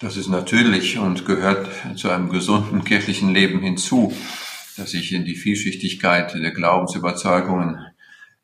[0.00, 4.12] Das ist natürlich und gehört zu einem gesunden kirchlichen Leben hinzu,
[4.76, 7.78] dass sich in die Vielschichtigkeit der Glaubensüberzeugungen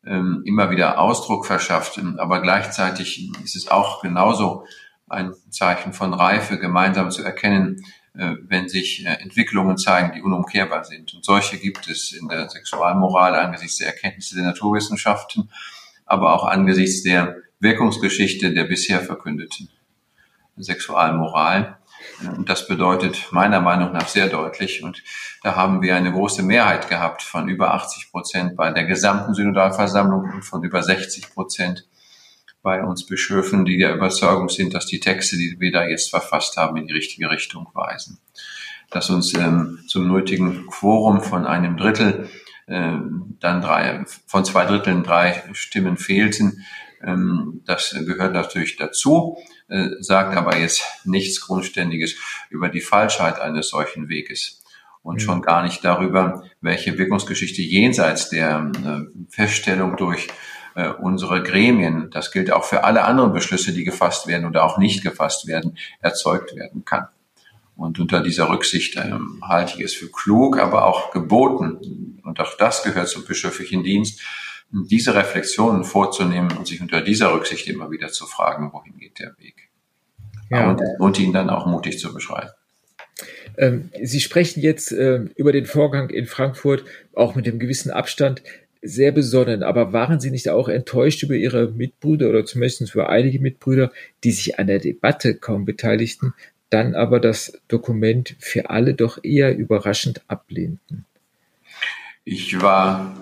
[0.07, 2.01] ähm, immer wieder Ausdruck verschafft.
[2.19, 4.64] Aber gleichzeitig ist es auch genauso
[5.09, 10.85] ein Zeichen von Reife, gemeinsam zu erkennen, äh, wenn sich äh, Entwicklungen zeigen, die unumkehrbar
[10.85, 11.14] sind.
[11.14, 15.51] Und solche gibt es in der Sexualmoral angesichts der Erkenntnisse der Naturwissenschaften,
[16.05, 19.69] aber auch angesichts der Wirkungsgeschichte der bisher verkündeten.
[20.57, 21.78] Sexualmoral.
[22.26, 24.83] Und das bedeutet meiner Meinung nach sehr deutlich.
[24.83, 25.02] Und
[25.42, 30.33] da haben wir eine große Mehrheit gehabt von über 80 Prozent bei der gesamten Synodalversammlung
[30.35, 31.87] und von über 60 Prozent
[32.62, 36.57] bei uns Bischöfen, die der Überzeugung sind, dass die Texte, die wir da jetzt verfasst
[36.57, 38.18] haben, in die richtige Richtung weisen.
[38.90, 42.28] Dass uns ähm, zum nötigen Quorum von einem Drittel
[42.66, 46.64] ähm, dann drei, von zwei Dritteln drei Stimmen fehlten,
[47.02, 49.38] ähm, das gehört natürlich dazu.
[49.68, 52.16] Äh, sagt aber jetzt nichts Grundständiges
[52.48, 54.62] über die Falschheit eines solchen Weges.
[55.02, 60.28] Und schon gar nicht darüber, welche Wirkungsgeschichte jenseits der äh, Feststellung durch
[60.74, 64.78] äh, unsere Gremien, das gilt auch für alle anderen Beschlüsse, die gefasst werden oder auch
[64.78, 67.09] nicht gefasst werden, erzeugt werden kann.
[67.76, 72.57] Und unter dieser Rücksicht ähm, halte ich es für klug, aber auch geboten, und auch
[72.57, 74.20] das gehört zum bischöflichen Dienst,
[74.70, 79.35] diese Reflexionen vorzunehmen und sich unter dieser Rücksicht immer wieder zu fragen, wohin geht der
[79.38, 79.68] Weg.
[80.50, 80.70] Ja.
[80.70, 82.50] Und, und ihn dann auch mutig zu beschreiben.
[83.57, 88.42] Ähm, Sie sprechen jetzt äh, über den Vorgang in Frankfurt, auch mit dem gewissen Abstand,
[88.81, 89.62] sehr besonnen.
[89.62, 93.90] Aber waren Sie nicht auch enttäuscht über Ihre Mitbrüder oder zumindest über einige Mitbrüder,
[94.24, 96.35] die sich an der Debatte kaum beteiligten,
[96.70, 101.07] dann aber das Dokument für alle doch eher überraschend ablehnten?
[102.24, 103.16] Ich war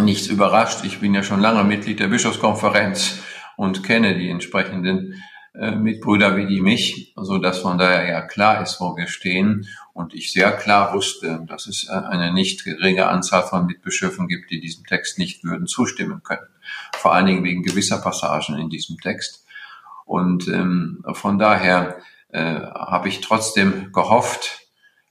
[0.00, 0.84] nichts überrascht.
[0.84, 3.20] Ich bin ja schon lange Mitglied der Bischofskonferenz
[3.56, 5.22] und kenne die entsprechenden
[5.54, 9.66] äh, Mitbrüder wie die mich, so dass von daher ja klar ist, wo wir stehen
[9.92, 14.50] und ich sehr klar wusste, dass es äh, eine nicht geringe Anzahl von Mitbischöfen gibt,
[14.50, 16.46] die diesem Text nicht würden zustimmen können.
[16.94, 19.44] Vor allen Dingen wegen gewisser Passagen in diesem Text.
[20.04, 24.68] Und ähm, von daher äh, habe ich trotzdem gehofft,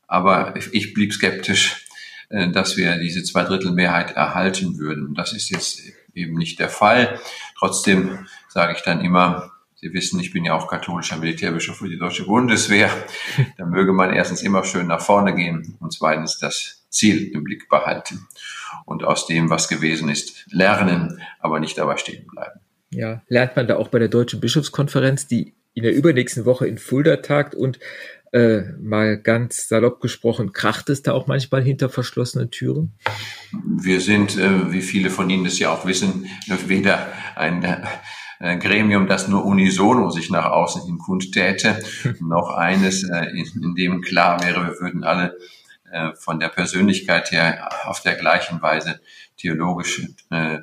[0.08, 1.89] aber ich blieb skeptisch,
[2.30, 5.14] äh, dass wir diese Zweidrittelmehrheit erhalten würden.
[5.16, 5.82] Das ist jetzt
[6.14, 7.20] eben nicht der Fall.
[7.58, 11.98] Trotzdem sage ich dann immer, Sie wissen, ich bin ja auch katholischer Militärbischof für die
[11.98, 12.90] deutsche Bundeswehr.
[13.58, 17.70] Da möge man erstens immer schön nach vorne gehen und zweitens das Ziel im Blick
[17.70, 18.28] behalten
[18.86, 22.60] und aus dem, was gewesen ist, lernen, aber nicht dabei stehen bleiben.
[22.92, 26.78] Ja, lernt man da auch bei der Deutschen Bischofskonferenz, die in der übernächsten Woche in
[26.78, 27.80] Fulda tagt und
[28.32, 32.94] äh, mal ganz salopp gesprochen, kracht es da auch manchmal hinter verschlossenen Türen?
[33.66, 36.28] Wir sind, äh, wie viele von Ihnen das ja auch wissen,
[36.68, 37.64] weder ein
[38.40, 41.82] äh, Gremium, das nur unisono sich nach außen hin kundtäte,
[42.20, 45.38] noch eines, äh, in, dem klar wäre, wir würden alle
[45.92, 49.02] äh, von der Persönlichkeit her auf der gleichen Weise
[49.38, 50.60] theologisch äh,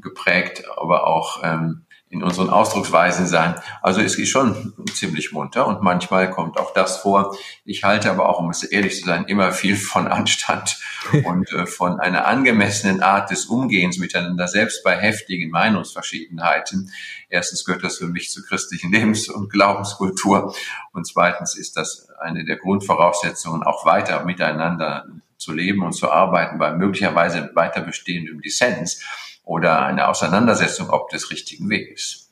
[0.00, 3.54] geprägt, aber auch ähm, in unseren Ausdrucksweisen sein.
[3.82, 7.36] Also es ist schon ziemlich munter und manchmal kommt auch das vor.
[7.64, 10.78] Ich halte aber auch, um es ehrlich zu sein, immer viel von Anstand
[11.24, 16.90] und äh, von einer angemessenen Art des Umgehens miteinander, selbst bei heftigen Meinungsverschiedenheiten.
[17.28, 20.54] Erstens gehört das für mich zur christlichen Lebens- und Glaubenskultur
[20.92, 26.58] und zweitens ist das eine der Grundvoraussetzungen, auch weiter miteinander zu leben und zu arbeiten
[26.58, 29.04] bei möglicherweise weiter bestehendem Dissens
[29.48, 32.30] oder eine Auseinandersetzung ob des richtigen Weges.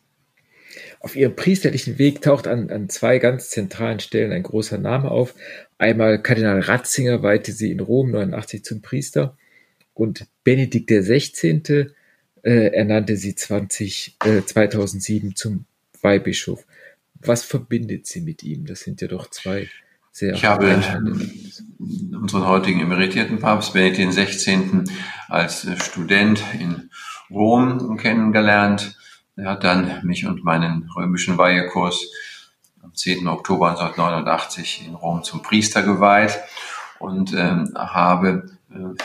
[1.00, 5.35] Auf ihrem priesterlichen Weg taucht an, an zwei ganz zentralen Stellen ein großer Name auf.
[5.79, 9.37] Einmal Kardinal Ratzinger weihte sie in Rom 89 zum Priester
[9.94, 11.87] und Benedikt XVI.
[12.42, 15.64] Äh, ernannte sie 20, äh, 2007 zum
[16.02, 16.66] Weihbischof.
[17.14, 18.66] Was verbindet sie mit ihm?
[18.66, 19.68] Das sind ja doch zwei
[20.16, 20.83] sehr Ich habe
[22.18, 24.85] unseren heutigen emeritierten Papst Benedikt XVI.
[25.29, 26.88] als Student in
[27.29, 28.96] Rom kennengelernt.
[29.37, 32.11] Er hat dann mich und meinen römischen Weihekurs
[32.83, 33.29] am 10.
[33.29, 36.38] Oktober 1989 in Rom zum Priester geweiht
[36.98, 39.02] und ähm, habe äh,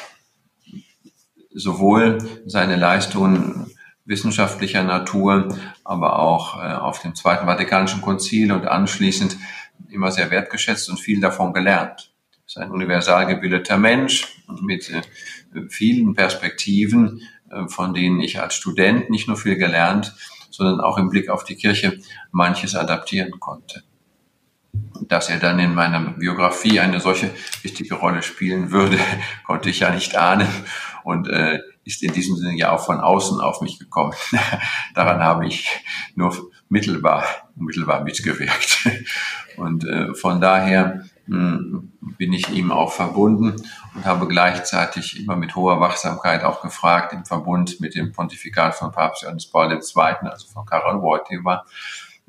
[1.53, 3.69] sowohl seine Leistungen
[4.05, 9.35] wissenschaftlicher Natur, aber auch äh, auf dem Zweiten Vatikanischen Konzil und anschließend
[9.89, 12.13] immer sehr wertgeschätzt und viel davon gelernt.
[12.33, 15.01] Er ist ein universal gebildeter Mensch mit äh,
[15.69, 20.13] vielen Perspektiven, äh, von denen ich als Student nicht nur viel gelernt,
[20.49, 21.99] sondern auch im Blick auf die Kirche
[22.31, 23.83] manches adaptieren konnte.
[25.07, 28.97] dass er dann in meiner Biografie eine solche wichtige Rolle spielen würde,
[29.45, 30.47] konnte ich ja nicht ahnen
[31.03, 34.13] und äh, ist in diesem Sinne ja auch von außen auf mich gekommen.
[34.93, 35.67] Daran habe ich
[36.15, 38.87] nur mittelbar, mittelbar mitgewirkt.
[39.57, 43.55] Und äh, von daher mh, hm, bin ich ihm auch verbunden
[43.93, 48.93] und habe gleichzeitig immer mit hoher Wachsamkeit auch gefragt im Verbund mit dem Pontifikat von
[48.93, 51.65] Papst Johannes Paul II., also von Karol Wojtyła,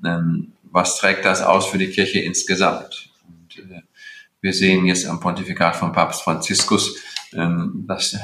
[0.04, 3.10] ähm, was trägt das aus für die Kirche insgesamt?
[3.28, 3.82] Und, äh,
[4.40, 6.96] wir sehen jetzt am Pontifikat von Papst Franziskus,
[7.32, 8.16] ähm, dass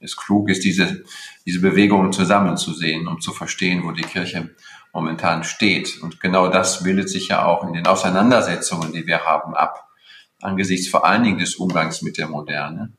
[0.00, 1.04] es klug ist, diese,
[1.46, 4.50] diese Bewegungen zusammenzusehen, um zu verstehen, wo die Kirche
[4.92, 6.00] momentan steht.
[6.02, 9.88] Und genau das bildet sich ja auch in den Auseinandersetzungen, die wir haben, ab.
[10.40, 12.92] Angesichts vor allen Dingen des Umgangs mit der Moderne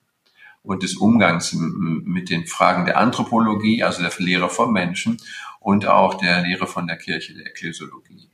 [0.64, 5.18] und des Umgangs mit den Fragen der Anthropologie, also der Lehre vom Menschen
[5.60, 8.30] und auch der Lehre von der Kirche, der Ekklesiologie.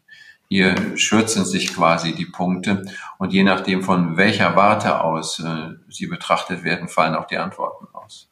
[0.47, 2.83] Hier schürzen sich quasi die Punkte
[3.19, 7.87] und je nachdem von welcher Warte aus äh, sie betrachtet werden, fallen auch die Antworten
[7.93, 8.31] aus.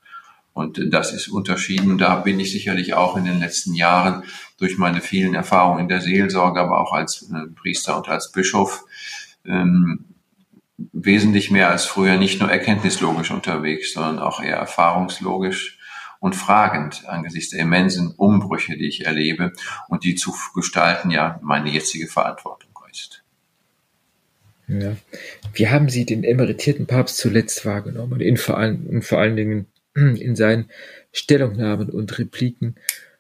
[0.58, 2.00] Und das ist unterschieden.
[2.00, 4.24] Da bin ich sicherlich auch in den letzten Jahren
[4.58, 8.84] durch meine vielen Erfahrungen in der Seelsorge, aber auch als äh, Priester und als Bischof
[9.46, 10.06] ähm,
[10.78, 15.78] wesentlich mehr als früher nicht nur erkenntnislogisch unterwegs, sondern auch eher erfahrungslogisch
[16.20, 19.54] und fragend angesichts der immensen Umbrüche, die ich erlebe
[19.90, 23.24] und die zu gestalten ja meine jetzige Verantwortung ist.
[24.68, 24.98] Ja.
[25.54, 28.20] Wie haben Sie den emeritierten Papst zuletzt wahrgenommen?
[28.22, 29.68] In vor, allen, vor allen Dingen
[29.98, 30.70] in seinen
[31.12, 32.76] Stellungnahmen und Repliken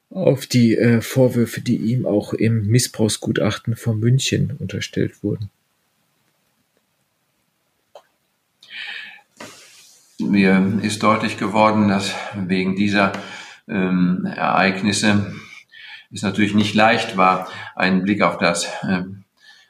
[0.10, 5.50] auf die äh, Vorwürfe, die ihm auch im Missbrauchsgutachten von München unterstellt wurden.
[10.20, 13.13] Mir ist deutlich geworden, dass wegen dieser
[13.68, 15.36] ähm, Ereignisse
[16.12, 19.04] es natürlich nicht leicht war, einen Blick auf das äh,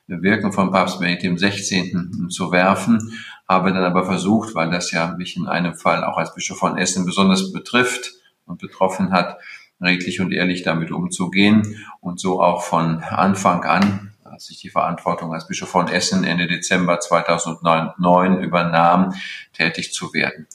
[0.07, 2.29] Wirken von Papst Benedikt XVI.
[2.29, 3.13] zu werfen
[3.47, 6.77] habe dann aber versucht, weil das ja mich in einem Fall auch als Bischof von
[6.77, 8.13] Essen besonders betrifft
[8.45, 9.37] und betroffen hat,
[9.81, 15.33] redlich und ehrlich damit umzugehen und so auch von Anfang an, als ich die Verantwortung
[15.33, 19.13] als Bischof von Essen Ende Dezember 2009 übernahm,
[19.53, 20.47] tätig zu werden.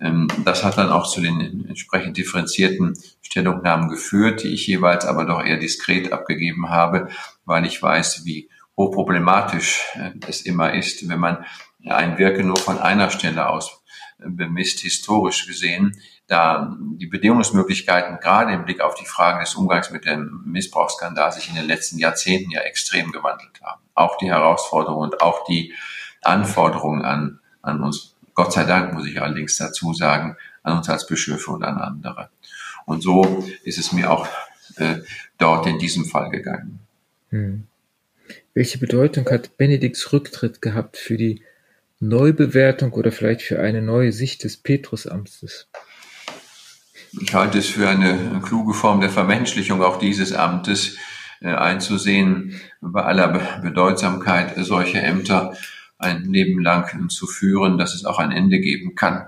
[0.00, 5.24] Ähm, das hat dann auch zu den entsprechend differenzierten Stellungnahmen geführt, die ich jeweils aber
[5.24, 7.08] doch eher diskret abgegeben habe,
[7.44, 11.44] weil ich weiß, wie hochproblematisch äh, es immer ist, wenn man
[11.86, 13.82] ein Wirken nur von einer Stelle aus
[14.18, 19.90] äh, bemisst, historisch gesehen, da die Bedingungsmöglichkeiten gerade im Blick auf die Frage des Umgangs
[19.90, 23.82] mit dem Missbrauchsskandal sich in den letzten Jahrzehnten ja extrem gewandelt haben.
[23.94, 25.74] Auch die Herausforderungen und auch die
[26.22, 31.06] Anforderungen an, an uns, Gott sei Dank muss ich allerdings dazu sagen, an uns als
[31.06, 32.30] Bischöfe und an andere.
[32.86, 34.26] Und so ist es mir auch
[34.76, 34.96] äh,
[35.38, 36.80] dort in diesem Fall gegangen.
[37.30, 37.66] Hm.
[38.54, 41.42] Welche Bedeutung hat Benedikts Rücktritt gehabt für die
[42.02, 45.68] Neubewertung oder vielleicht für eine neue Sicht des Petrusamtes?
[47.20, 50.96] Ich halte es für eine kluge Form der Vermenschlichung auch dieses Amtes
[51.40, 55.56] äh, einzusehen, bei aller Bedeutsamkeit solcher Ämter
[55.98, 59.26] ein Leben lang zu führen, dass es auch ein Ende geben kann.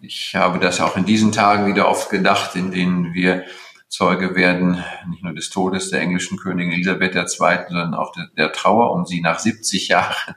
[0.00, 3.44] Ich habe das auch in diesen Tagen wieder oft gedacht, in denen wir
[3.88, 7.26] Zeuge werden, nicht nur des Todes der englischen Königin Elisabeth II.,
[7.68, 10.34] sondern auch der, der Trauer um sie nach 70 Jahren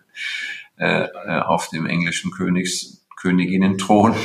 [0.78, 4.16] äh, äh, auf dem englischen Königs, Königinnenthron.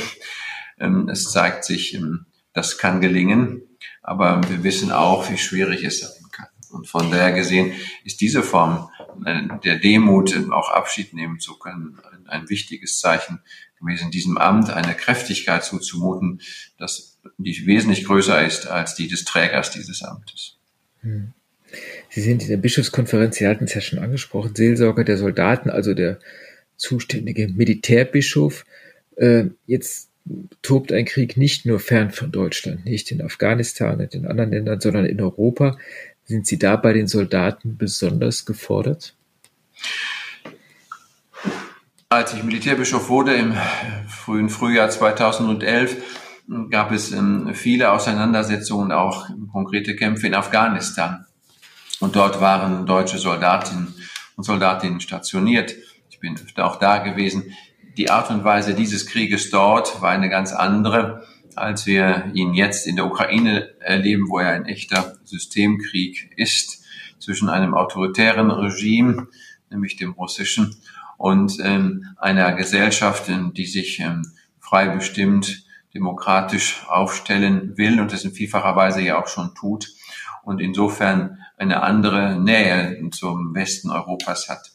[0.79, 3.61] Ähm, es zeigt sich, ähm, das kann gelingen,
[4.01, 6.47] aber wir wissen auch, wie schwierig es sein kann.
[6.71, 8.89] Und von daher gesehen ist diese Form
[9.25, 13.41] äh, der Demut, auch Abschied nehmen zu können, ein, ein wichtiges Zeichen
[13.79, 16.41] gewesen, diesem Amt eine Kräftigkeit zuzumuten,
[16.77, 20.57] dass die wesentlich größer ist als die des Trägers dieses Amtes.
[21.01, 21.33] Hm.
[22.09, 25.93] Sie sind in der Bischofskonferenz, Sie hatten es ja schon angesprochen, Seelsorger der Soldaten, also
[25.93, 26.19] der
[26.77, 28.65] zuständige Militärbischof.
[29.15, 30.09] Äh, jetzt
[30.61, 34.81] tobt ein Krieg nicht nur fern von Deutschland, nicht in Afghanistan und in anderen Ländern,
[34.81, 35.77] sondern in Europa.
[36.25, 39.15] Sind Sie da bei den Soldaten besonders gefordert?
[42.15, 43.53] Als ich Militärbischof wurde im
[44.07, 45.97] frühen Frühjahr 2011,
[46.69, 51.25] gab es ähm, viele Auseinandersetzungen, auch konkrete Kämpfe in Afghanistan.
[51.99, 53.93] Und dort waren deutsche Soldatinnen
[54.37, 55.75] und Soldatinnen stationiert.
[56.09, 57.53] Ich bin öfter auch da gewesen.
[57.97, 62.87] Die Art und Weise dieses Krieges dort war eine ganz andere, als wir ihn jetzt
[62.87, 66.81] in der Ukraine erleben, wo er ein echter Systemkrieg ist
[67.19, 69.27] zwischen einem autoritären Regime,
[69.69, 70.77] nämlich dem russischen,
[71.17, 74.23] und ähm, einer Gesellschaft, die sich ähm,
[74.59, 79.87] frei bestimmt demokratisch aufstellen will und das in vielfacher Weise ja auch schon tut
[80.43, 84.71] und insofern eine andere Nähe zum Westen Europas hat.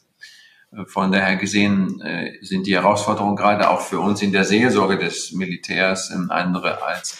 [0.86, 5.32] Von daher gesehen äh, sind die Herausforderungen gerade auch für uns in der Seelsorge des
[5.32, 7.18] Militärs andere als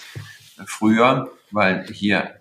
[0.66, 2.39] früher, weil hier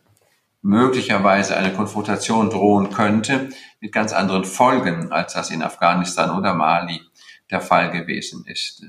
[0.62, 7.02] möglicherweise eine Konfrontation drohen könnte mit ganz anderen Folgen, als das in Afghanistan oder Mali
[7.50, 8.84] der Fall gewesen ist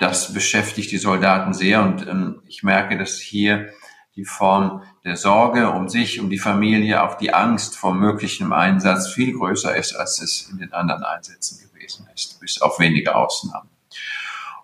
[0.00, 3.68] das beschäftigt die Soldaten sehr und ähm, ich merke, dass hier
[4.16, 9.12] die Form der Sorge um sich, um die Familie, auch die Angst vor möglichem Einsatz
[9.12, 13.68] viel größer ist, als es in den anderen Einsätzen gewesen ist, bis auf wenige Ausnahmen.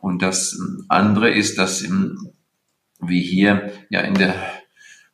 [0.00, 2.32] Und das ähm, andere ist, dass ähm,
[2.98, 4.34] wir hier ja in der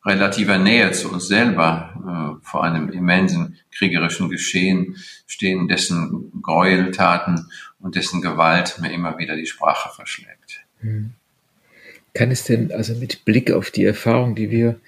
[0.05, 7.47] relativer Nähe zu uns selber äh, vor einem immensen kriegerischen Geschehen stehen, dessen Gräueltaten
[7.79, 10.63] und dessen Gewalt mir immer wieder die Sprache verschlägt.
[10.81, 11.13] Hm.
[12.13, 14.79] Kann es denn also mit Blick auf die Erfahrung, die wir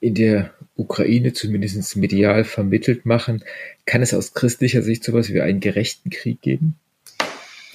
[0.00, 3.42] in der Ukraine zumindest medial vermittelt machen,
[3.86, 6.76] kann es aus christlicher Sicht sowas wie einen gerechten Krieg geben?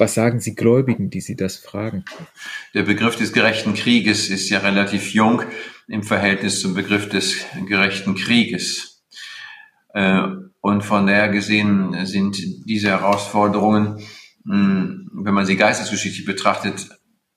[0.01, 2.05] Was sagen Sie Gläubigen, die Sie das fragen?
[2.73, 5.43] Der Begriff des gerechten Krieges ist ja relativ jung
[5.87, 9.03] im Verhältnis zum Begriff des gerechten Krieges.
[9.93, 10.23] Äh,
[10.59, 12.35] und von daher gesehen sind
[12.67, 14.03] diese Herausforderungen,
[14.43, 16.89] wenn man sie geistesgeschichtlich betrachtet,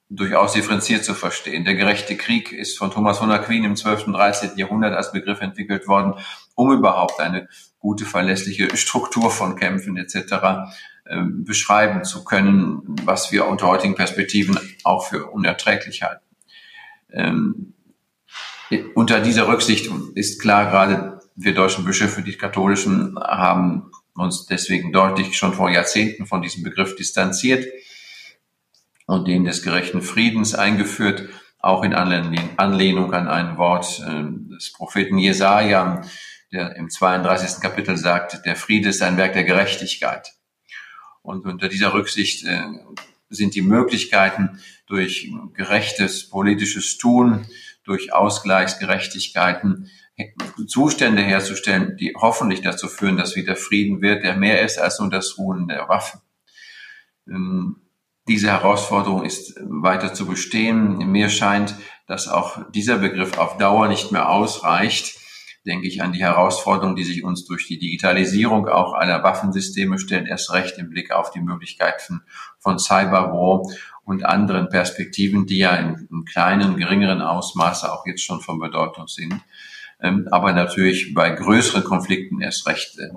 [0.09, 1.65] durchaus differenziert zu verstehen.
[1.65, 4.07] Der gerechte Krieg ist von Thomas von Aquin im 12.
[4.07, 4.57] und 13.
[4.57, 6.15] Jahrhundert als Begriff entwickelt worden,
[6.55, 7.47] um überhaupt eine
[7.77, 10.71] gute, verlässliche Struktur von Kämpfen etc.
[11.07, 16.25] Ähm, beschreiben zu können, was wir unter heutigen Perspektiven auch für unerträglich halten.
[17.11, 17.73] Ähm,
[18.95, 25.37] unter dieser Rücksicht ist klar, gerade wir deutschen Bischöfe, die katholischen, haben uns deswegen deutlich
[25.37, 27.67] schon vor Jahrzehnten von diesem Begriff distanziert
[29.05, 34.23] und den des gerechten Friedens eingeführt, auch in Anlehnung an ein Wort äh,
[34.55, 36.01] des Propheten Jesaja,
[36.51, 37.61] der im 32.
[37.61, 40.34] Kapitel sagt, der Friede ist ein Werk der Gerechtigkeit.
[41.25, 42.61] Und unter dieser Rücksicht äh,
[43.29, 47.47] sind die Möglichkeiten durch gerechtes politisches Tun,
[47.83, 49.89] durch Ausgleichsgerechtigkeiten
[50.67, 55.09] Zustände herzustellen, die hoffentlich dazu führen, dass wieder Frieden wird, der mehr ist als nur
[55.09, 56.21] das Ruhen der Waffen.
[57.27, 57.81] Ähm,
[58.27, 60.97] diese Herausforderung ist weiter zu bestehen.
[61.11, 61.75] Mir scheint,
[62.07, 65.19] dass auch dieser Begriff auf Dauer nicht mehr ausreicht.
[65.65, 70.27] Denke ich an die Herausforderung, die sich uns durch die Digitalisierung auch aller Waffensysteme stellt,
[70.27, 72.21] erst recht im Blick auf die Möglichkeiten
[72.59, 73.63] von Cyberwar
[74.03, 79.07] und anderen Perspektiven, die ja in, in kleinen, geringeren Ausmaße auch jetzt schon von Bedeutung
[79.07, 79.41] sind,
[80.01, 83.09] ähm, aber natürlich bei größeren Konflikten erst recht äh,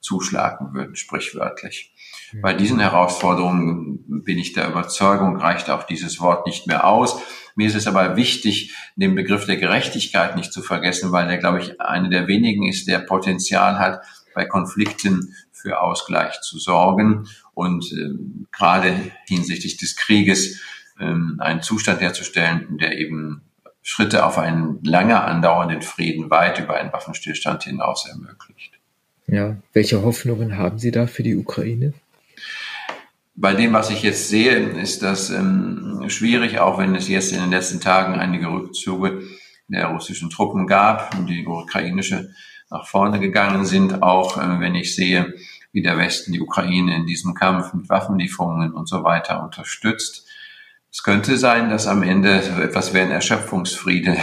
[0.00, 1.94] zuschlagen würden, sprichwörtlich.
[2.42, 7.20] Bei diesen Herausforderungen bin ich der Überzeugung, reicht auch dieses Wort nicht mehr aus.
[7.54, 11.60] Mir ist es aber wichtig, den Begriff der Gerechtigkeit nicht zu vergessen, weil der, glaube
[11.60, 14.02] ich, eine der wenigen ist, der Potenzial hat,
[14.34, 18.10] bei Konflikten für Ausgleich zu sorgen und äh,
[18.50, 18.92] gerade
[19.26, 20.60] hinsichtlich des Krieges
[20.98, 23.42] äh, einen Zustand herzustellen, der eben
[23.82, 28.72] Schritte auf einen lange andauernden Frieden weit über einen Waffenstillstand hinaus ermöglicht.
[29.26, 31.94] Ja, welche Hoffnungen haben Sie da für die Ukraine?
[33.36, 37.40] Bei dem, was ich jetzt sehe, ist das ähm, schwierig, auch wenn es jetzt in
[37.40, 39.22] den letzten Tagen einige Rückzüge
[39.66, 42.30] der russischen Truppen gab und die ukrainische
[42.70, 45.34] nach vorne gegangen sind, auch äh, wenn ich sehe,
[45.72, 50.28] wie der Westen die Ukraine in diesem Kampf mit Waffenlieferungen und so weiter unterstützt.
[50.92, 54.16] Es könnte sein, dass am Ende so etwas wie ein Erschöpfungsfriede,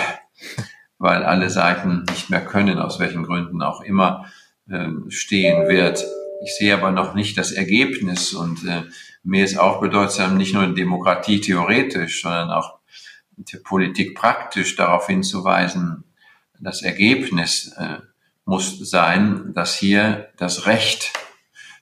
[0.97, 4.26] weil alle Seiten nicht mehr können, aus welchen Gründen auch immer,
[4.70, 6.05] ähm, stehen wird.
[6.44, 8.84] Ich sehe aber noch nicht das Ergebnis und äh,
[9.24, 12.80] mir ist auch bedeutsam, nicht nur Demokratie theoretisch, sondern auch
[13.64, 16.04] Politik praktisch darauf hinzuweisen,
[16.60, 17.98] das Ergebnis äh,
[18.46, 21.14] muss sein, dass hier das Recht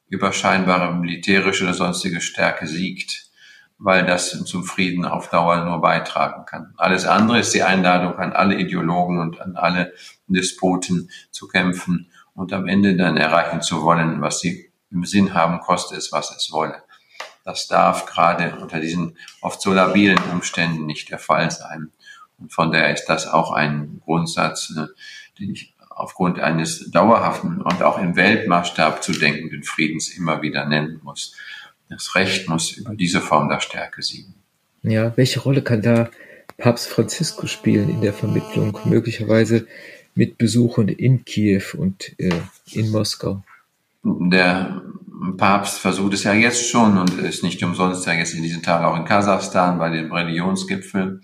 [0.07, 3.29] über scheinbare militärische oder sonstige Stärke siegt,
[3.77, 6.73] weil das zum Frieden auf Dauer nur beitragen kann.
[6.77, 9.93] Alles andere ist die Einladung an alle Ideologen und an alle
[10.27, 15.59] Despoten zu kämpfen und am Ende dann erreichen zu wollen, was sie im Sinn haben,
[15.59, 16.81] koste es, was es wolle.
[17.43, 21.91] Das darf gerade unter diesen oft so labilen Umständen nicht der Fall sein.
[22.37, 24.87] Und von daher ist das auch ein Grundsatz, äh,
[25.37, 31.01] den ich aufgrund eines dauerhaften und auch im Weltmaßstab zu denkenden Friedens immer wieder nennen
[31.03, 31.35] muss.
[31.89, 34.35] Das Recht muss über diese Form der Stärke siegen.
[34.81, 36.09] Ja, welche Rolle kann da
[36.57, 39.67] Papst Franziskus spielen in der Vermittlung, möglicherweise
[40.15, 42.31] mit Besuchen in Kiew und äh,
[42.71, 43.43] in Moskau?
[44.03, 44.81] Der
[45.37, 48.85] Papst versucht es ja jetzt schon und ist nicht umsonst ja jetzt in diesen Tagen
[48.85, 51.21] auch in Kasachstan bei dem Religionsgipfel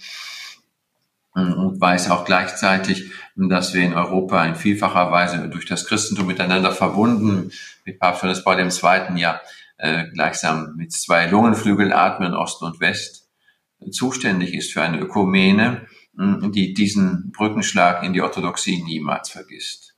[1.34, 6.72] und weiß auch gleichzeitig, dass wir in Europa in vielfacher Weise durch das Christentum miteinander
[6.72, 7.52] verbunden,
[7.84, 9.20] mit Papst Johannes Paul II.
[9.20, 9.42] ja
[9.78, 13.28] äh, gleichsam mit zwei Lungenflügeln atmen, Ost und West,
[13.92, 19.95] zuständig ist für eine Ökumene, die diesen Brückenschlag in die Orthodoxie niemals vergisst.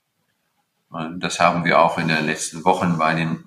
[0.90, 3.44] Und das haben wir auch in den letzten Wochen bei den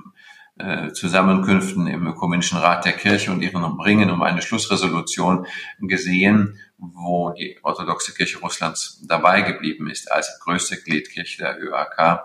[0.57, 5.47] äh, Zusammenkünften im Ökumenischen Rat der Kirche und ihren Ringen um eine Schlussresolution
[5.79, 12.23] gesehen, wo die orthodoxe Kirche Russlands dabei geblieben ist als größte Gliedkirche der ÖAK,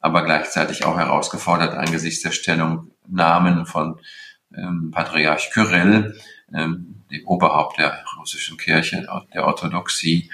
[0.00, 4.00] aber gleichzeitig auch herausgefordert angesichts der Stellungnahmen von
[4.56, 6.18] ähm, Patriarch Kyrill,
[6.54, 10.30] ähm, dem Oberhaupt der russischen Kirche, der Orthodoxie,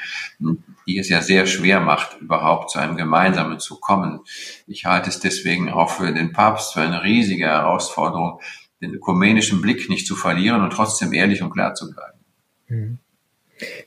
[0.87, 4.21] die es ja sehr schwer macht, überhaupt zu einem Gemeinsamen zu kommen.
[4.69, 8.41] Ich halte es deswegen auch für den Papst für eine riesige Herausforderung,
[8.81, 12.19] den ökumenischen Blick nicht zu verlieren und trotzdem ehrlich und klar zu bleiben.
[12.69, 12.99] Mhm.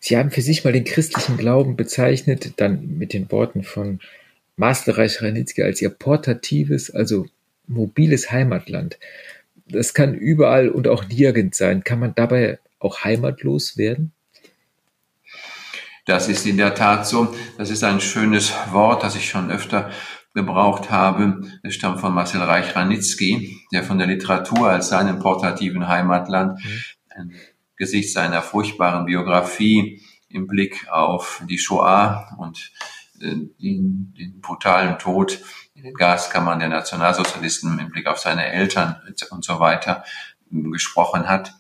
[0.02, 4.00] Sie haben für sich mal den christlichen Glauben bezeichnet, dann mit den Worten von
[4.58, 7.26] Masterreich Ranitzky als ihr portatives, also
[7.68, 9.00] mobiles Heimatland.
[9.66, 11.86] Das kann überall und auch nirgends sein.
[11.86, 14.14] Kann man dabei auch heimatlos werden?
[16.06, 17.34] Das ist in der Tat so.
[17.58, 19.92] Das ist ein schönes Wort, das ich schon öfter
[20.34, 21.42] gebraucht habe.
[21.62, 26.84] Es stammt von Marcel Reich-Ranitzky, der von der Literatur als seinem portativen Heimatland mhm
[27.84, 32.72] angesichts seiner furchtbaren Biografie im Blick auf die Shoah und
[33.20, 35.40] äh, den, den brutalen Tod
[35.76, 38.96] in den Gaskammern der Nationalsozialisten im Blick auf seine Eltern
[39.32, 40.04] und so weiter
[40.50, 41.54] gesprochen hat.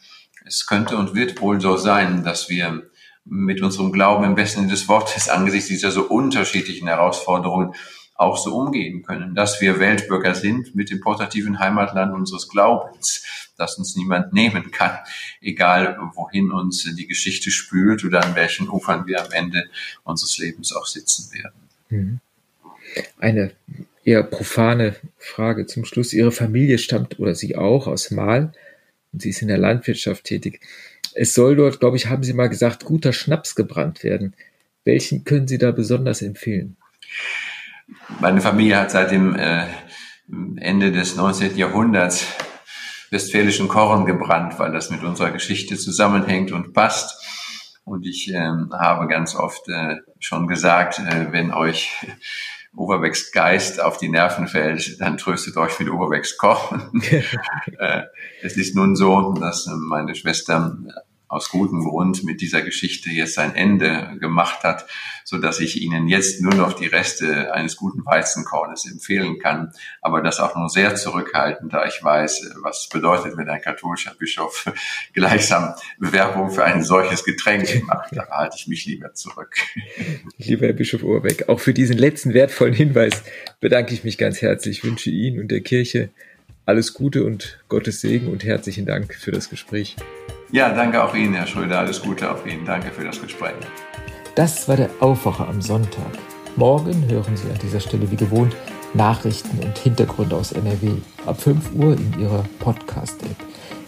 [0.46, 2.84] Es könnte und wird wohl so sein, dass wir
[3.26, 7.74] mit unserem Glauben im besten Sinne des Wortes angesichts dieser so unterschiedlichen Herausforderungen
[8.16, 13.78] auch so umgehen können, dass wir Weltbürger sind mit dem portativen Heimatland unseres Glaubens, das
[13.78, 14.98] uns niemand nehmen kann,
[15.42, 19.66] egal wohin uns die Geschichte spült oder an welchen Ufern wir am Ende
[20.04, 21.70] unseres Lebens auch sitzen werden.
[21.90, 22.20] Mhm.
[23.20, 23.54] Eine
[24.04, 26.14] eher profane Frage zum Schluss.
[26.14, 28.54] Ihre Familie stammt oder Sie auch aus Mal
[29.14, 30.60] und sie ist in der Landwirtschaft tätig.
[31.16, 34.36] Es soll dort, glaube ich, haben Sie mal gesagt, guter Schnaps gebrannt werden.
[34.84, 36.76] Welchen können Sie da besonders empfehlen?
[38.20, 39.66] Meine Familie hat seit dem äh,
[40.58, 41.56] Ende des 19.
[41.56, 42.26] Jahrhunderts
[43.12, 47.24] westfälischen Korn gebrannt, weil das mit unserer Geschichte zusammenhängt und passt.
[47.86, 51.92] Und ich ähm, habe ganz oft äh, schon gesagt, äh, wenn euch
[52.76, 57.02] Overwecks Geist auf die Nerven fällt, dann tröstet euch mit Overwecks Korn.
[57.80, 58.04] äh,
[58.42, 60.76] es ist nun so, dass meine Schwester
[61.34, 64.86] aus gutem Grund mit dieser Geschichte jetzt sein Ende gemacht hat,
[65.24, 69.72] so dass ich Ihnen jetzt nur noch die Reste eines guten Weizenkornes empfehlen kann,
[70.02, 74.72] aber das auch nur sehr zurückhaltend, da ich weiß, was bedeutet, wenn ein katholischer Bischof
[75.14, 78.16] gleichsam Bewerbung für ein solches Getränk macht.
[78.16, 79.56] Da halte ich mich lieber zurück.
[80.38, 83.24] Lieber Herr Bischof Ohrbeck, auch für diesen letzten wertvollen Hinweis
[83.60, 84.80] bedanke ich mich ganz herzlich.
[84.80, 86.10] Ich wünsche Ihnen und der Kirche
[86.66, 89.96] alles Gute und Gottes Segen und herzlichen Dank für das Gespräch.
[90.54, 91.80] Ja, danke auch Ihnen, Herr Schröder.
[91.80, 92.64] Alles Gute auf Ihnen.
[92.64, 93.56] Danke für das Gespräch.
[94.36, 96.12] Das war der Aufwacher am Sonntag.
[96.58, 98.56] Morgen hören Sie an dieser Stelle wie gewohnt
[98.94, 100.92] Nachrichten und Hintergründe aus NRW
[101.26, 103.36] ab 5 Uhr in Ihrer Podcast-App.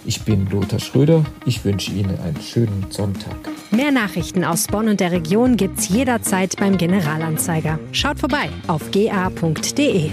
[0.05, 1.23] Ich bin Lothar Schröder.
[1.45, 3.35] Ich wünsche Ihnen einen schönen Sonntag.
[3.69, 7.77] Mehr Nachrichten aus Bonn und der Region gibt's jederzeit beim Generalanzeiger.
[7.91, 10.09] Schaut vorbei auf ga.de.